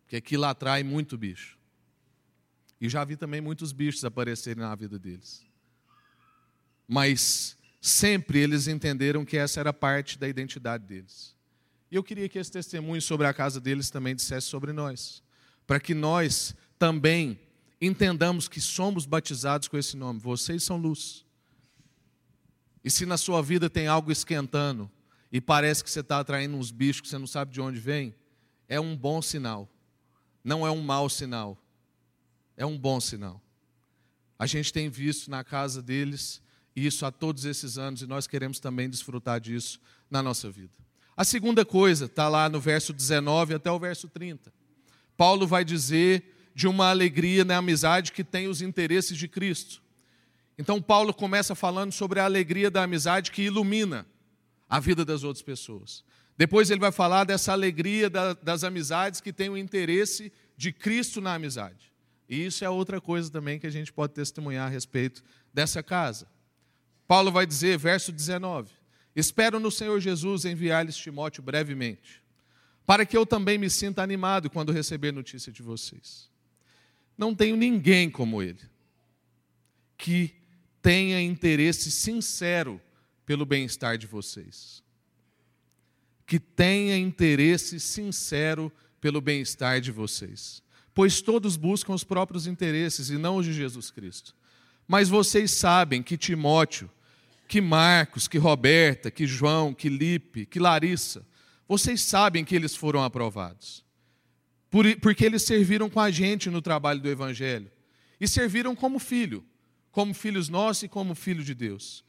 Porque 0.00 0.16
aquilo 0.16 0.46
atrai 0.46 0.82
muito 0.82 1.18
bicho. 1.18 1.58
E 2.80 2.88
já 2.88 3.04
vi 3.04 3.16
também 3.16 3.42
muitos 3.42 3.70
bichos 3.70 4.02
aparecerem 4.02 4.62
na 4.62 4.74
vida 4.74 4.98
deles. 4.98 5.44
Mas 6.88 7.54
sempre 7.82 8.38
eles 8.38 8.66
entenderam 8.66 9.26
que 9.26 9.36
essa 9.36 9.60
era 9.60 9.74
parte 9.74 10.18
da 10.18 10.26
identidade 10.26 10.86
deles. 10.86 11.36
E 11.90 11.96
eu 11.96 12.02
queria 12.02 12.30
que 12.30 12.38
esse 12.38 12.50
testemunho 12.50 13.02
sobre 13.02 13.26
a 13.26 13.34
casa 13.34 13.60
deles 13.60 13.90
também 13.90 14.14
dissesse 14.14 14.46
sobre 14.46 14.72
nós. 14.72 15.22
Para 15.66 15.78
que 15.78 15.92
nós 15.92 16.56
também 16.78 17.38
entendamos 17.80 18.48
que 18.48 18.60
somos 18.60 19.06
batizados 19.06 19.68
com 19.68 19.78
esse 19.78 19.96
nome. 19.96 20.20
Vocês 20.20 20.62
são 20.62 20.76
luz. 20.76 21.24
E 22.84 22.90
se 22.90 23.06
na 23.06 23.16
sua 23.16 23.42
vida 23.42 23.70
tem 23.70 23.86
algo 23.86 24.10
esquentando 24.10 24.90
e 25.32 25.40
parece 25.40 25.82
que 25.82 25.90
você 25.90 26.00
está 26.00 26.20
atraindo 26.20 26.56
uns 26.56 26.70
bichos 26.70 27.02
que 27.02 27.08
você 27.08 27.18
não 27.18 27.26
sabe 27.26 27.52
de 27.52 27.60
onde 27.60 27.78
vem, 27.78 28.14
é 28.68 28.80
um 28.80 28.96
bom 28.96 29.20
sinal. 29.22 29.68
Não 30.42 30.66
é 30.66 30.70
um 30.70 30.80
mau 30.80 31.08
sinal. 31.08 31.58
É 32.56 32.64
um 32.66 32.78
bom 32.78 33.00
sinal. 33.00 33.40
A 34.38 34.46
gente 34.46 34.72
tem 34.72 34.88
visto 34.88 35.30
na 35.30 35.44
casa 35.44 35.82
deles 35.82 36.42
isso 36.74 37.04
há 37.04 37.10
todos 37.10 37.44
esses 37.44 37.76
anos 37.76 38.00
e 38.00 38.06
nós 38.06 38.26
queremos 38.26 38.58
também 38.58 38.88
desfrutar 38.88 39.40
disso 39.40 39.80
na 40.10 40.22
nossa 40.22 40.50
vida. 40.50 40.72
A 41.16 41.24
segunda 41.24 41.64
coisa 41.64 42.06
está 42.06 42.28
lá 42.28 42.48
no 42.48 42.60
verso 42.60 42.92
19 42.92 43.54
até 43.54 43.70
o 43.70 43.78
verso 43.78 44.08
30. 44.08 44.52
Paulo 45.16 45.46
vai 45.46 45.64
dizer 45.64 46.39
de 46.60 46.68
uma 46.68 46.90
alegria 46.90 47.42
na 47.42 47.56
amizade 47.56 48.12
que 48.12 48.22
tem 48.22 48.46
os 48.46 48.60
interesses 48.60 49.16
de 49.16 49.26
Cristo. 49.26 49.82
Então, 50.58 50.78
Paulo 50.82 51.14
começa 51.14 51.54
falando 51.54 51.90
sobre 51.90 52.20
a 52.20 52.26
alegria 52.26 52.70
da 52.70 52.82
amizade 52.82 53.30
que 53.30 53.40
ilumina 53.40 54.06
a 54.68 54.78
vida 54.78 55.02
das 55.02 55.24
outras 55.24 55.42
pessoas. 55.42 56.04
Depois, 56.36 56.70
ele 56.70 56.78
vai 56.78 56.92
falar 56.92 57.24
dessa 57.24 57.50
alegria 57.50 58.10
das 58.10 58.62
amizades 58.62 59.22
que 59.22 59.32
tem 59.32 59.48
o 59.48 59.56
interesse 59.56 60.30
de 60.54 60.70
Cristo 60.70 61.18
na 61.18 61.32
amizade. 61.32 61.90
E 62.28 62.44
isso 62.44 62.62
é 62.62 62.68
outra 62.68 63.00
coisa 63.00 63.30
também 63.30 63.58
que 63.58 63.66
a 63.66 63.70
gente 63.70 63.90
pode 63.90 64.12
testemunhar 64.12 64.66
a 64.66 64.70
respeito 64.70 65.24
dessa 65.54 65.82
casa. 65.82 66.28
Paulo 67.08 67.32
vai 67.32 67.46
dizer, 67.46 67.78
verso 67.78 68.12
19: 68.12 68.70
Espero 69.16 69.58
no 69.58 69.70
Senhor 69.70 69.98
Jesus 69.98 70.44
enviar-lhes 70.44 70.94
Timóteo 70.94 71.42
brevemente, 71.42 72.22
para 72.84 73.06
que 73.06 73.16
eu 73.16 73.24
também 73.24 73.56
me 73.56 73.70
sinta 73.70 74.02
animado 74.02 74.50
quando 74.50 74.72
receber 74.72 75.10
notícia 75.10 75.50
de 75.50 75.62
vocês 75.62 76.28
não 77.20 77.34
tenho 77.34 77.54
ninguém 77.54 78.08
como 78.08 78.42
ele, 78.42 78.62
que 79.98 80.34
tenha 80.80 81.20
interesse 81.20 81.90
sincero 81.90 82.80
pelo 83.26 83.44
bem-estar 83.44 83.98
de 83.98 84.06
vocês. 84.06 84.82
Que 86.26 86.40
tenha 86.40 86.96
interesse 86.96 87.78
sincero 87.78 88.72
pelo 89.02 89.20
bem-estar 89.20 89.82
de 89.82 89.92
vocês. 89.92 90.62
Pois 90.94 91.20
todos 91.20 91.58
buscam 91.58 91.92
os 91.92 92.02
próprios 92.02 92.46
interesses 92.46 93.10
e 93.10 93.18
não 93.18 93.36
os 93.36 93.44
de 93.44 93.52
Jesus 93.52 93.90
Cristo. 93.90 94.34
Mas 94.88 95.10
vocês 95.10 95.50
sabem 95.50 96.02
que 96.02 96.16
Timóteo, 96.16 96.90
que 97.46 97.60
Marcos, 97.60 98.26
que 98.26 98.38
Roberta, 98.38 99.10
que 99.10 99.26
João, 99.26 99.74
que 99.74 99.90
Lipe, 99.90 100.46
que 100.46 100.58
Larissa, 100.58 101.22
vocês 101.68 102.00
sabem 102.00 102.46
que 102.46 102.56
eles 102.56 102.74
foram 102.74 103.04
aprovados. 103.04 103.84
Porque 105.00 105.24
eles 105.24 105.42
serviram 105.42 105.90
com 105.90 106.00
a 106.00 106.10
gente 106.10 106.48
no 106.48 106.62
trabalho 106.62 107.00
do 107.00 107.08
Evangelho. 107.08 107.70
E 108.20 108.28
serviram 108.28 108.76
como 108.76 108.98
filho, 108.98 109.44
como 109.90 110.14
filhos 110.14 110.48
nossos 110.48 110.84
e 110.84 110.88
como 110.88 111.14
filho 111.14 111.42
de 111.42 111.54
Deus, 111.54 112.04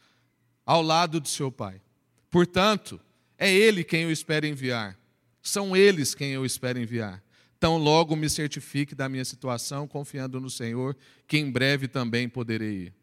ao 0.66 0.82
lado 0.82 1.20
do 1.20 1.28
seu 1.28 1.52
Pai. 1.52 1.82
Portanto, 2.30 3.00
é 3.38 3.52
Ele 3.52 3.84
quem 3.84 4.04
eu 4.04 4.12
espero 4.12 4.46
enviar. 4.46 5.00
São 5.42 5.76
eles 5.76 6.14
quem 6.14 6.32
eu 6.32 6.46
espero 6.46 6.80
enviar. 6.80 7.24
Então, 7.58 7.78
logo 7.78 8.16
me 8.16 8.30
certifique 8.30 8.96
da 8.96 9.10
minha 9.10 9.26
situação, 9.26 9.88
confiando 9.88 10.40
no 10.40 10.50
Senhor, 10.50 10.96
que 11.28 11.38
em 11.38 11.52
breve 11.52 11.88
também 11.88 12.28
poderei 12.30 12.86
ir. 12.86 12.94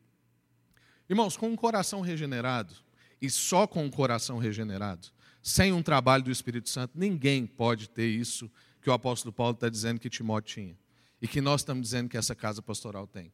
Irmãos, 1.08 1.36
com 1.36 1.48
um 1.48 1.56
coração 1.56 2.00
regenerado, 2.00 2.74
e 3.20 3.30
só 3.30 3.66
com 3.66 3.84
um 3.84 3.90
coração 3.90 4.38
regenerado, 4.38 5.08
sem 5.42 5.72
um 5.72 5.82
trabalho 5.82 6.24
do 6.24 6.30
Espírito 6.30 6.68
Santo, 6.68 6.92
ninguém 6.96 7.46
pode 7.46 7.88
ter 7.88 8.08
isso 8.08 8.50
que 8.80 8.90
o 8.90 8.92
apóstolo 8.92 9.32
Paulo 9.32 9.54
está 9.54 9.68
dizendo 9.68 10.00
que 10.00 10.10
Timóteo 10.10 10.54
tinha. 10.54 10.78
E 11.20 11.26
que 11.26 11.40
nós 11.40 11.62
estamos 11.62 11.82
dizendo 11.82 12.08
que 12.08 12.16
essa 12.16 12.34
casa 12.34 12.62
pastoral 12.62 13.06
tem. 13.06 13.32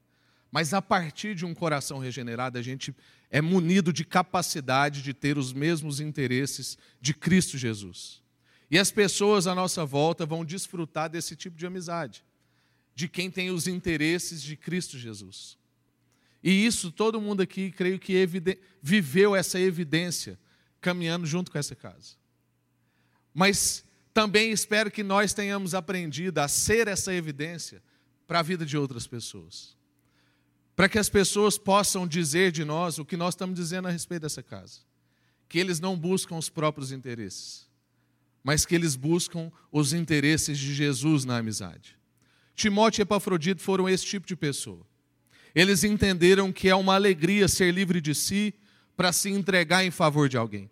Mas 0.50 0.72
a 0.72 0.80
partir 0.80 1.34
de 1.34 1.44
um 1.44 1.52
coração 1.52 1.98
regenerado, 1.98 2.56
a 2.56 2.62
gente 2.62 2.94
é 3.28 3.42
munido 3.42 3.92
de 3.92 4.04
capacidade 4.04 5.02
de 5.02 5.12
ter 5.12 5.36
os 5.36 5.52
mesmos 5.52 5.98
interesses 5.98 6.78
de 7.00 7.12
Cristo 7.12 7.58
Jesus. 7.58 8.22
E 8.70 8.78
as 8.78 8.90
pessoas 8.90 9.46
à 9.46 9.54
nossa 9.54 9.84
volta 9.84 10.24
vão 10.24 10.44
desfrutar 10.44 11.10
desse 11.10 11.34
tipo 11.34 11.56
de 11.56 11.66
amizade, 11.66 12.24
de 12.94 13.08
quem 13.08 13.30
tem 13.30 13.50
os 13.50 13.66
interesses 13.66 14.40
de 14.40 14.56
Cristo 14.56 14.96
Jesus. 14.96 15.58
E 16.42 16.64
isso 16.64 16.92
todo 16.92 17.20
mundo 17.20 17.42
aqui, 17.42 17.70
creio 17.72 17.98
que 17.98 18.14
viveu 18.80 19.34
essa 19.34 19.58
evidência 19.58 20.38
caminhando 20.80 21.26
junto 21.26 21.50
com 21.50 21.58
essa 21.58 21.74
casa. 21.74 22.14
Mas 23.34 23.84
também 24.14 24.52
espero 24.52 24.92
que 24.92 25.02
nós 25.02 25.34
tenhamos 25.34 25.74
aprendido 25.74 26.38
a 26.38 26.46
ser 26.46 26.86
essa 26.86 27.12
evidência 27.12 27.82
para 28.28 28.38
a 28.38 28.42
vida 28.42 28.64
de 28.64 28.78
outras 28.78 29.08
pessoas. 29.08 29.76
Para 30.76 30.88
que 30.88 30.98
as 30.98 31.08
pessoas 31.08 31.58
possam 31.58 32.06
dizer 32.06 32.52
de 32.52 32.64
nós 32.64 32.98
o 32.98 33.04
que 33.04 33.16
nós 33.16 33.34
estamos 33.34 33.56
dizendo 33.56 33.88
a 33.88 33.90
respeito 33.90 34.22
dessa 34.22 34.42
casa. 34.42 34.80
Que 35.48 35.58
eles 35.58 35.80
não 35.80 35.96
buscam 35.96 36.36
os 36.36 36.48
próprios 36.48 36.92
interesses, 36.92 37.68
mas 38.42 38.64
que 38.64 38.74
eles 38.74 38.94
buscam 38.94 39.50
os 39.70 39.92
interesses 39.92 40.58
de 40.58 40.72
Jesus 40.72 41.24
na 41.24 41.38
amizade. 41.38 41.98
Timóteo 42.54 43.00
e 43.00 43.02
Epafrodito 43.02 43.62
foram 43.62 43.88
esse 43.88 44.06
tipo 44.06 44.26
de 44.26 44.36
pessoa. 44.36 44.86
Eles 45.54 45.82
entenderam 45.82 46.52
que 46.52 46.68
é 46.68 46.74
uma 46.74 46.94
alegria 46.94 47.48
ser 47.48 47.72
livre 47.72 48.00
de 48.00 48.14
si 48.14 48.54
para 48.96 49.12
se 49.12 49.28
entregar 49.28 49.84
em 49.84 49.90
favor 49.90 50.28
de 50.28 50.36
alguém. 50.36 50.70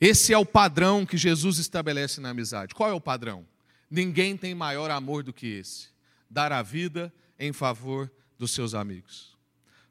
Esse 0.00 0.32
é 0.32 0.38
o 0.38 0.46
padrão 0.46 1.04
que 1.04 1.16
Jesus 1.16 1.58
estabelece 1.58 2.20
na 2.20 2.30
amizade. 2.30 2.74
Qual 2.74 2.88
é 2.88 2.92
o 2.92 3.00
padrão? 3.00 3.46
Ninguém 3.90 4.36
tem 4.36 4.54
maior 4.54 4.90
amor 4.90 5.22
do 5.22 5.32
que 5.32 5.46
esse: 5.46 5.88
dar 6.30 6.52
a 6.52 6.62
vida 6.62 7.12
em 7.38 7.52
favor 7.52 8.10
dos 8.38 8.52
seus 8.52 8.74
amigos. 8.74 9.36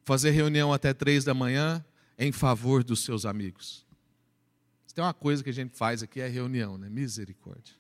Fazer 0.05 0.31
reunião 0.31 0.71
até 0.71 0.93
três 0.93 1.23
da 1.23 1.33
manhã 1.33 1.83
em 2.17 2.31
favor 2.31 2.83
dos 2.83 3.03
seus 3.03 3.25
amigos. 3.25 3.85
Se 4.85 4.95
tem 4.95 5.03
uma 5.03 5.13
coisa 5.13 5.43
que 5.43 5.49
a 5.49 5.53
gente 5.53 5.75
faz 5.75 6.01
aqui 6.01 6.21
é 6.21 6.27
reunião, 6.27 6.77
né? 6.77 6.89
Misericórdia. 6.89 7.75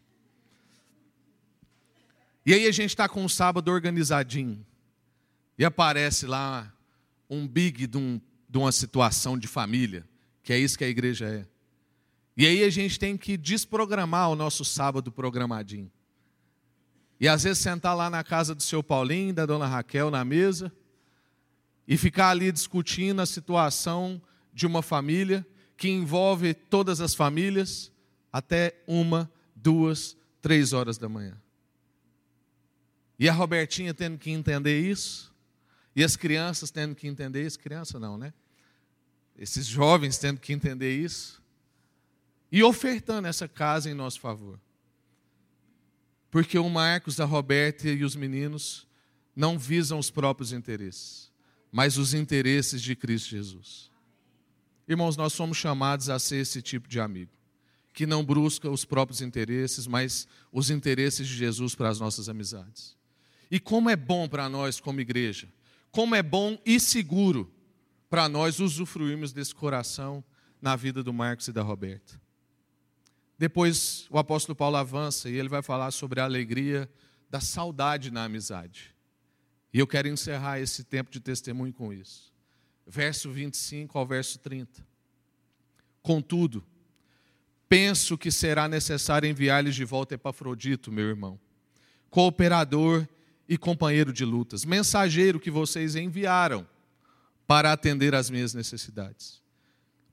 E 2.45 2.53
aí 2.53 2.65
a 2.67 2.71
gente 2.71 2.91
está 2.91 3.07
com 3.07 3.23
um 3.23 3.29
sábado 3.29 3.71
organizadinho. 3.71 4.65
E 5.57 5.65
aparece 5.65 6.25
lá 6.25 6.71
um 7.29 7.47
big 7.47 7.87
de, 7.87 7.97
um, 7.97 8.21
de 8.47 8.57
uma 8.57 8.71
situação 8.71 9.37
de 9.37 9.47
família, 9.47 10.07
que 10.43 10.53
é 10.53 10.59
isso 10.59 10.77
que 10.77 10.83
a 10.83 10.87
igreja 10.87 11.25
é. 11.25 11.45
E 12.37 12.45
aí 12.45 12.63
a 12.63 12.69
gente 12.69 12.99
tem 12.99 13.17
que 13.17 13.35
desprogramar 13.35 14.29
o 14.29 14.35
nosso 14.35 14.63
sábado 14.63 15.11
programadinho. 15.11 15.91
E 17.19 17.27
às 17.27 17.43
vezes 17.43 17.57
sentar 17.57 17.97
lá 17.97 18.11
na 18.11 18.23
casa 18.23 18.53
do 18.53 18.61
seu 18.61 18.83
Paulinho, 18.83 19.33
da 19.33 19.47
dona 19.47 19.65
Raquel, 19.65 20.11
na 20.11 20.23
mesa, 20.23 20.71
e 21.87 21.97
ficar 21.97 22.29
ali 22.29 22.51
discutindo 22.51 23.23
a 23.23 23.25
situação 23.25 24.21
de 24.53 24.67
uma 24.67 24.83
família 24.83 25.45
que 25.75 25.89
envolve 25.89 26.53
todas 26.53 27.01
as 27.01 27.15
famílias 27.15 27.91
até 28.31 28.75
uma, 28.85 29.31
duas, 29.55 30.15
três 30.39 30.73
horas 30.73 30.99
da 30.99 31.09
manhã. 31.09 31.41
E 33.17 33.27
a 33.27 33.33
Robertinha 33.33 33.95
tendo 33.95 34.19
que 34.19 34.29
entender 34.29 34.79
isso, 34.79 35.33
e 35.95 36.03
as 36.03 36.15
crianças 36.15 36.69
tendo 36.69 36.93
que 36.93 37.07
entender 37.07 37.43
isso, 37.43 37.57
criança 37.57 37.99
não, 37.99 38.15
né? 38.15 38.31
Esses 39.35 39.65
jovens 39.65 40.19
tendo 40.19 40.39
que 40.39 40.53
entender 40.53 40.95
isso, 40.95 41.41
e 42.51 42.63
ofertando 42.63 43.27
essa 43.27 43.47
casa 43.47 43.89
em 43.89 43.93
nosso 43.93 44.19
favor. 44.19 44.59
Porque 46.29 46.57
o 46.57 46.69
Marcos, 46.69 47.19
a 47.19 47.25
Roberta 47.25 47.87
e 47.89 48.03
os 48.03 48.15
meninos 48.15 48.87
não 49.35 49.57
visam 49.57 49.99
os 49.99 50.09
próprios 50.09 50.51
interesses, 50.51 51.31
mas 51.71 51.97
os 51.97 52.13
interesses 52.13 52.81
de 52.81 52.95
Cristo 52.95 53.29
Jesus. 53.29 53.91
Irmãos, 54.87 55.17
nós 55.17 55.33
somos 55.33 55.57
chamados 55.57 56.09
a 56.09 56.17
ser 56.17 56.37
esse 56.37 56.61
tipo 56.61 56.87
de 56.87 56.99
amigo, 56.99 57.31
que 57.93 58.05
não 58.05 58.23
busca 58.23 58.69
os 58.69 58.85
próprios 58.85 59.21
interesses, 59.21 59.85
mas 59.85 60.27
os 60.51 60.69
interesses 60.69 61.27
de 61.27 61.35
Jesus 61.35 61.75
para 61.75 61.89
as 61.89 61.99
nossas 61.99 62.29
amizades. 62.29 62.95
E 63.49 63.59
como 63.59 63.89
é 63.89 63.95
bom 63.95 64.27
para 64.27 64.49
nós, 64.49 64.79
como 64.79 65.01
igreja, 65.01 65.47
como 65.91 66.15
é 66.15 66.23
bom 66.23 66.57
e 66.65 66.79
seguro 66.79 67.51
para 68.09 68.29
nós 68.29 68.59
usufruirmos 68.59 69.33
desse 69.33 69.53
coração 69.53 70.23
na 70.61 70.75
vida 70.75 71.03
do 71.03 71.13
Marcos 71.13 71.47
e 71.47 71.51
da 71.51 71.61
Roberta. 71.61 72.19
Depois 73.37 74.07
o 74.09 74.17
apóstolo 74.17 74.55
Paulo 74.55 74.77
avança 74.77 75.29
e 75.29 75.35
ele 75.35 75.49
vai 75.49 75.61
falar 75.61 75.91
sobre 75.91 76.19
a 76.19 76.23
alegria 76.23 76.89
da 77.29 77.39
saudade 77.39 78.09
na 78.09 78.23
amizade. 78.23 78.95
E 79.73 79.79
eu 79.79 79.85
quero 79.85 80.07
encerrar 80.07 80.59
esse 80.59 80.83
tempo 80.83 81.11
de 81.11 81.19
testemunho 81.19 81.73
com 81.73 81.93
isso. 81.93 82.33
Verso 82.85 83.29
25 83.29 83.97
ao 83.97 84.07
verso 84.07 84.39
30. 84.39 84.85
Contudo, 86.01 86.65
penso 87.67 88.17
que 88.17 88.31
será 88.31 88.67
necessário 88.67 89.29
enviar-lhes 89.29 89.75
de 89.75 89.83
volta 89.83 90.15
Epafrodito, 90.15 90.91
meu 90.91 91.07
irmão, 91.07 91.39
cooperador 92.09 93.07
e 93.47 93.57
companheiro 93.57 94.11
de 94.11 94.25
lutas, 94.25 94.65
mensageiro 94.65 95.39
que 95.39 95.51
vocês 95.51 95.95
enviaram 95.95 96.67
para 97.45 97.71
atender 97.71 98.15
às 98.15 98.29
minhas 98.29 98.53
necessidades. 98.53 99.41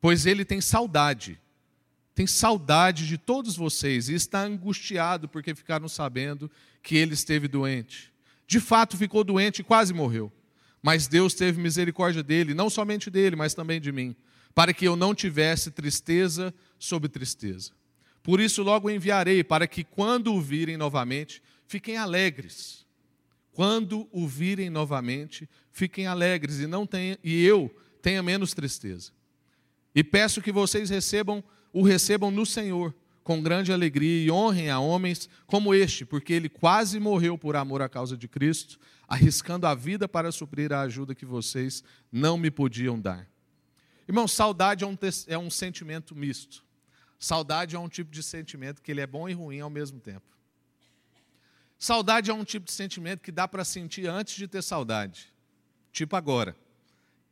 Pois 0.01 0.27
ele 0.27 0.45
tem 0.45 0.61
saudade, 0.61 1.41
tem 2.15 2.27
saudade 2.27 3.07
de 3.07 3.19
todos 3.19 3.57
vocês 3.57 4.09
e 4.09 4.15
está 4.15 4.43
angustiado 4.43 5.29
porque 5.29 5.55
ficaram 5.55 5.89
sabendo 5.89 6.51
que 6.83 6.97
ele 6.97 7.15
esteve 7.15 7.49
doente. 7.49 8.13
De 8.47 8.61
fato, 8.61 8.97
ficou 8.97 9.25
doente 9.25 9.61
e 9.61 9.65
quase 9.65 9.93
morreu. 9.93 10.33
Mas 10.83 11.09
Deus 11.09 11.35
teve 11.35 11.61
misericórdia 11.61 12.23
dele, 12.23 12.55
não 12.55 12.71
somente 12.71 13.11
dele, 13.11 13.35
mas 13.35 13.55
também 13.55 13.81
de 13.81 13.91
mim, 13.91 14.15
para 14.55 14.73
que 14.73 14.87
eu 14.87 14.95
não 14.95 15.15
tivesse 15.15 15.71
tristeza 15.71 16.55
sobre 16.79 17.09
tristeza. 17.09 17.73
Por 18.23 18.39
isso, 18.41 18.63
logo 18.63 18.91
enviarei, 18.91 19.43
para 19.43 19.67
que, 19.67 19.83
quando 19.83 20.33
o 20.35 20.41
virem 20.41 20.77
novamente, 20.77 21.43
fiquem 21.67 21.97
alegres 21.97 22.85
quando 23.55 24.09
o 24.11 24.27
virem 24.27 24.69
novamente, 24.69 25.49
fiquem 25.71 26.09
alegres 26.09 26.59
e 26.59 26.67
não 26.67 26.85
tenha, 26.85 27.17
e 27.23 27.45
eu 27.45 27.75
tenha 28.03 28.23
menos 28.23 28.53
tristeza. 28.53 29.13
E 29.95 30.03
peço 30.03 30.43
que 30.43 30.51
vocês 30.51 30.91
recebam 30.91 31.43
o 31.75 31.83
recebam 31.83 32.31
no 32.31 32.47
Senhor 32.47 32.95
com 33.25 33.43
grande 33.43 33.73
alegria 33.73 34.25
e 34.25 34.31
honrem 34.31 34.71
a 34.71 34.79
homens 34.79 35.29
como 35.45 35.75
este, 35.75 36.05
porque 36.05 36.33
ele 36.33 36.49
quase 36.49 37.01
morreu 37.01 37.37
por 37.37 37.57
amor 37.57 37.83
à 37.83 37.89
causa 37.89 38.17
de 38.17 38.29
Cristo, 38.29 38.79
arriscando 39.09 39.67
a 39.67 39.75
vida 39.75 40.07
para 40.07 40.31
suprir 40.31 40.73
a 40.73 40.83
ajuda 40.83 41.15
que 41.15 41.27
vocês 41.27 41.83
não 42.13 42.39
me 42.39 42.51
podiam 42.51 43.01
dar. 43.01 43.29
Irmão, 44.07 44.29
saudade 44.29 44.85
é 44.85 44.87
um, 44.87 44.97
é 45.27 45.37
um 45.37 45.51
sentimento 45.51 46.15
misto. 46.15 46.65
Saudade 47.19 47.75
é 47.75 47.79
um 47.79 47.89
tipo 47.89 48.11
de 48.11 48.23
sentimento 48.23 48.81
que 48.81 48.93
ele 48.93 49.01
é 49.01 49.07
bom 49.07 49.29
e 49.29 49.33
ruim 49.33 49.61
ao 49.61 49.71
mesmo 49.71 49.99
tempo. 49.99 50.27
Saudade 51.79 52.31
é 52.31 52.35
um 52.35 52.45
tipo 52.45 52.67
de 52.67 52.73
sentimento 52.73 53.21
que 53.21 53.33
dá 53.33 53.49
para 53.49 53.65
sentir 53.65 54.07
antes 54.07 54.37
de 54.37 54.47
ter 54.47 54.63
saudade. 54.63 55.33
Tipo 55.91 56.15
agora, 56.15 56.55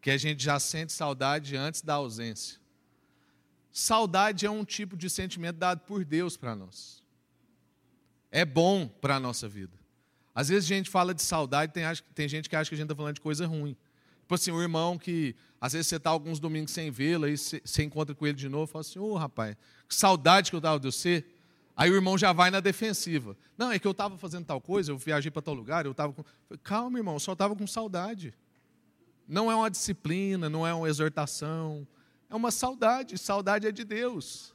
que 0.01 0.11
a 0.11 0.17
gente 0.17 0.43
já 0.43 0.59
sente 0.59 0.93
saudade 0.93 1.57
antes 1.57 1.83
da 1.83 1.95
ausência. 1.95 2.62
Saudade 3.73 4.45
é 4.45 4.51
um 4.51 4.65
tipo 4.65 4.97
de 4.97 5.09
sentimento 5.09 5.57
dado 5.57 5.81
por 5.81 6.05
Deus 6.05 6.37
para 6.37 6.55
nós. 6.55 7.03
É 8.31 8.45
bom 8.45 8.87
para 8.87 9.17
a 9.17 9.21
nossa 9.21 9.49
vida. 9.49 9.79
Às 10.35 10.49
vezes 10.49 10.71
a 10.71 10.75
gente 10.75 10.91
fala 10.91 11.15
de 11.15 11.23
saudade, 11.23 11.73
tem, 11.73 11.85
tem 12.15 12.29
gente 12.29 12.49
que 12.49 12.57
acha 12.57 12.69
que 12.69 12.75
a 12.75 12.77
gente 12.77 12.87
está 12.87 12.95
falando 12.95 13.15
de 13.15 13.21
coisa 13.21 13.47
ruim. 13.47 13.77
Tipo 14.21 14.35
assim, 14.35 14.51
o 14.51 14.61
irmão 14.63 14.99
que 14.99 15.35
às 15.61 15.73
vezes 15.73 15.87
você 15.87 15.97
está 15.97 16.11
alguns 16.11 16.41
domingos 16.41 16.73
sem 16.73 16.91
vê-lo, 16.91 17.25
aí 17.25 17.37
você, 17.37 17.83
encontra 17.83 18.15
com 18.15 18.27
ele 18.27 18.37
de 18.37 18.49
novo 18.49 18.67
fala 18.67 18.81
assim: 18.81 18.99
Ô 18.99 19.13
oh, 19.13 19.17
rapaz, 19.17 19.57
que 19.89 19.95
saudade 19.95 20.51
que 20.51 20.57
eu 20.57 20.59
estava 20.59 20.79
de 20.79 20.87
você. 20.87 21.25
Aí 21.75 21.91
o 21.91 21.95
irmão 21.95 22.19
já 22.19 22.33
vai 22.33 22.51
na 22.51 22.61
defensiva. 22.61 23.37
Não, 23.57 23.73
é 23.73 23.79
que 23.79 23.87
eu 23.87 23.93
estava 23.93 24.19
fazendo 24.19 24.45
tal 24.45 24.61
coisa, 24.61 24.93
eu 24.93 24.99
viajei 24.99 25.31
para 25.31 25.41
tal 25.41 25.55
lugar, 25.55 25.85
eu 25.85 25.93
estava 25.93 26.13
com. 26.13 26.25
Calma, 26.63 26.99
irmão, 26.99 27.15
eu 27.15 27.21
só 27.21 27.33
estava 27.33 27.57
com 27.57 27.67
saudade. 27.67 28.35
Não 29.27 29.51
é 29.51 29.55
uma 29.55 29.71
disciplina, 29.71 30.49
não 30.51 30.67
é 30.67 30.75
uma 30.75 30.89
exortação, 30.89 31.87
é 32.33 32.35
uma 32.35 32.51
saudade. 32.51 33.19
Saudade 33.19 33.67
é 33.67 33.71
de 33.71 33.85
Deus. 33.85 34.55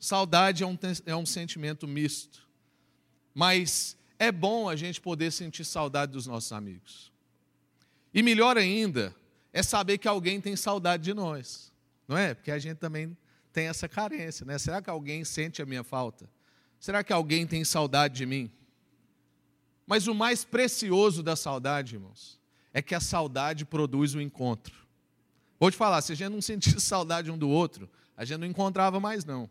Saudade 0.00 0.62
é 0.62 0.66
um, 0.66 0.78
é 1.04 1.14
um 1.14 1.26
sentimento 1.26 1.86
misto. 1.86 2.48
Mas 3.34 3.96
é 4.18 4.32
bom 4.32 4.66
a 4.68 4.74
gente 4.74 4.98
poder 4.98 5.30
sentir 5.30 5.64
saudade 5.64 6.12
dos 6.12 6.26
nossos 6.26 6.50
amigos. 6.52 7.12
E 8.14 8.22
melhor 8.22 8.56
ainda 8.56 9.14
é 9.52 9.62
saber 9.62 9.98
que 9.98 10.08
alguém 10.08 10.40
tem 10.40 10.56
saudade 10.56 11.04
de 11.04 11.12
nós, 11.12 11.70
não 12.08 12.16
é? 12.16 12.32
Porque 12.34 12.50
a 12.50 12.58
gente 12.58 12.78
também 12.78 13.16
tem 13.52 13.66
essa 13.66 13.86
carência, 13.88 14.46
né? 14.46 14.58
Será 14.58 14.80
que 14.80 14.88
alguém 14.88 15.22
sente 15.24 15.60
a 15.60 15.66
minha 15.66 15.84
falta? 15.84 16.28
Será 16.80 17.04
que 17.04 17.12
alguém 17.12 17.46
tem 17.46 17.62
saudade 17.62 18.14
de 18.14 18.26
mim? 18.26 18.50
Mas 19.86 20.06
o 20.06 20.14
mais 20.14 20.44
precioso 20.44 21.22
da 21.22 21.36
saudade, 21.36 21.94
irmãos, 21.94 22.40
é 22.72 22.80
que 22.80 22.94
a 22.94 23.00
saudade 23.00 23.66
produz 23.66 24.14
o 24.14 24.20
encontro. 24.20 24.81
Vou 25.62 25.70
te 25.70 25.76
falar, 25.76 26.02
se 26.02 26.10
a 26.10 26.16
gente 26.16 26.32
não 26.32 26.42
sentisse 26.42 26.80
saudade 26.82 27.30
um 27.30 27.38
do 27.38 27.48
outro, 27.48 27.88
a 28.16 28.24
gente 28.24 28.40
não 28.40 28.48
encontrava 28.48 28.98
mais 28.98 29.24
não. 29.24 29.48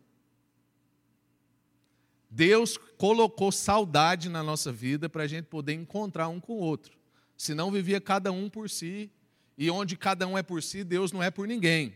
Deus 2.29 2.77
colocou 2.97 3.49
saudade 3.49 4.27
na 4.27 4.43
nossa 4.43 4.73
vida 4.73 5.07
para 5.07 5.23
a 5.23 5.27
gente 5.27 5.45
poder 5.45 5.71
encontrar 5.71 6.27
um 6.27 6.37
com 6.37 6.51
o 6.51 6.59
outro. 6.59 6.99
Senão 7.37 7.71
vivia 7.71 8.01
cada 8.01 8.29
um 8.29 8.49
por 8.49 8.69
si, 8.69 9.09
e 9.57 9.71
onde 9.71 9.95
cada 9.95 10.27
um 10.27 10.37
é 10.37 10.43
por 10.43 10.61
si, 10.61 10.83
Deus 10.83 11.13
não 11.13 11.23
é 11.23 11.31
por 11.31 11.47
ninguém. 11.47 11.93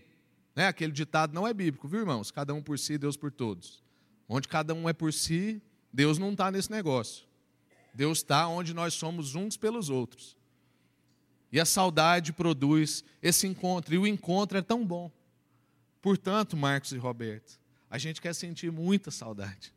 Né? 0.56 0.66
Aquele 0.66 0.94
ditado 0.94 1.34
não 1.34 1.46
é 1.46 1.54
bíblico, 1.54 1.86
viu, 1.86 2.00
irmãos? 2.00 2.32
Cada 2.32 2.54
um 2.54 2.64
por 2.64 2.80
si, 2.80 2.98
Deus 2.98 3.18
por 3.18 3.34
todos. 3.34 3.84
Onde 4.30 4.48
cada 4.48 4.74
um 4.74 4.88
é 4.88 4.94
por 4.94 5.12
si, 5.12 5.62
Deus 5.92 6.18
não 6.18 6.32
está 6.32 6.50
nesse 6.50 6.72
negócio. 6.72 7.26
Deus 7.94 8.20
está 8.20 8.48
onde 8.48 8.74
nós 8.74 8.94
somos 8.94 9.36
uns 9.36 9.58
pelos 9.58 9.90
outros. 9.90 10.38
E 11.56 11.60
a 11.62 11.64
saudade 11.64 12.34
produz 12.34 13.02
esse 13.24 13.48
encontro, 13.48 13.96
e 13.96 13.98
o 13.98 14.06
encontro 14.06 14.58
é 14.58 14.62
tão 14.62 14.86
bom. 14.86 15.10
Portanto, 16.02 16.58
Marcos 16.58 16.92
e 16.92 16.98
Roberto, 16.98 17.58
a 17.90 17.98
gente 17.98 18.20
quer 18.20 18.36
sentir 18.36 18.70
muita 18.74 19.10
saudade. 19.10 19.74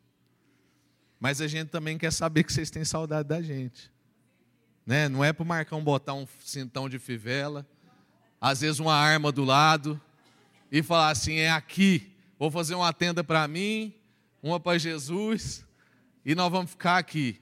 Mas 1.21 1.39
a 1.39 1.47
gente 1.47 1.69
também 1.69 1.97
quer 1.97 2.11
saber 2.11 2.43
que 2.43 2.51
vocês 2.51 2.69
têm 2.69 2.83
saudade 2.83 3.29
da 3.29 3.41
gente. 3.41 3.89
Né? 4.85 5.07
Não 5.07 5.23
é 5.23 5.31
para 5.31 5.41
o 5.41 5.45
Marcão 5.45 5.81
botar 5.81 6.15
um 6.15 6.27
cintão 6.43 6.89
de 6.89 6.99
fivela, 6.99 7.65
às 8.41 8.59
vezes 8.59 8.81
uma 8.81 8.95
arma 8.95 9.31
do 9.31 9.45
lado, 9.45 10.01
e 10.69 10.83
falar 10.83 11.11
assim: 11.11 11.35
é 11.35 11.49
aqui, 11.49 12.11
vou 12.37 12.51
fazer 12.51 12.75
uma 12.75 12.91
tenda 12.91 13.23
para 13.23 13.47
mim, 13.47 13.95
uma 14.43 14.59
para 14.59 14.77
Jesus, 14.77 15.65
e 16.25 16.35
nós 16.35 16.51
vamos 16.51 16.71
ficar 16.71 16.97
aqui. 16.97 17.39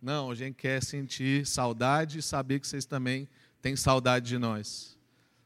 Não, 0.00 0.30
a 0.30 0.36
gente 0.36 0.54
quer 0.54 0.80
sentir 0.84 1.44
saudade 1.44 2.20
e 2.20 2.22
saber 2.22 2.60
que 2.60 2.68
vocês 2.68 2.84
também 2.84 3.28
têm 3.62 3.76
saudade 3.76 4.26
de 4.26 4.36
nós. 4.36 4.98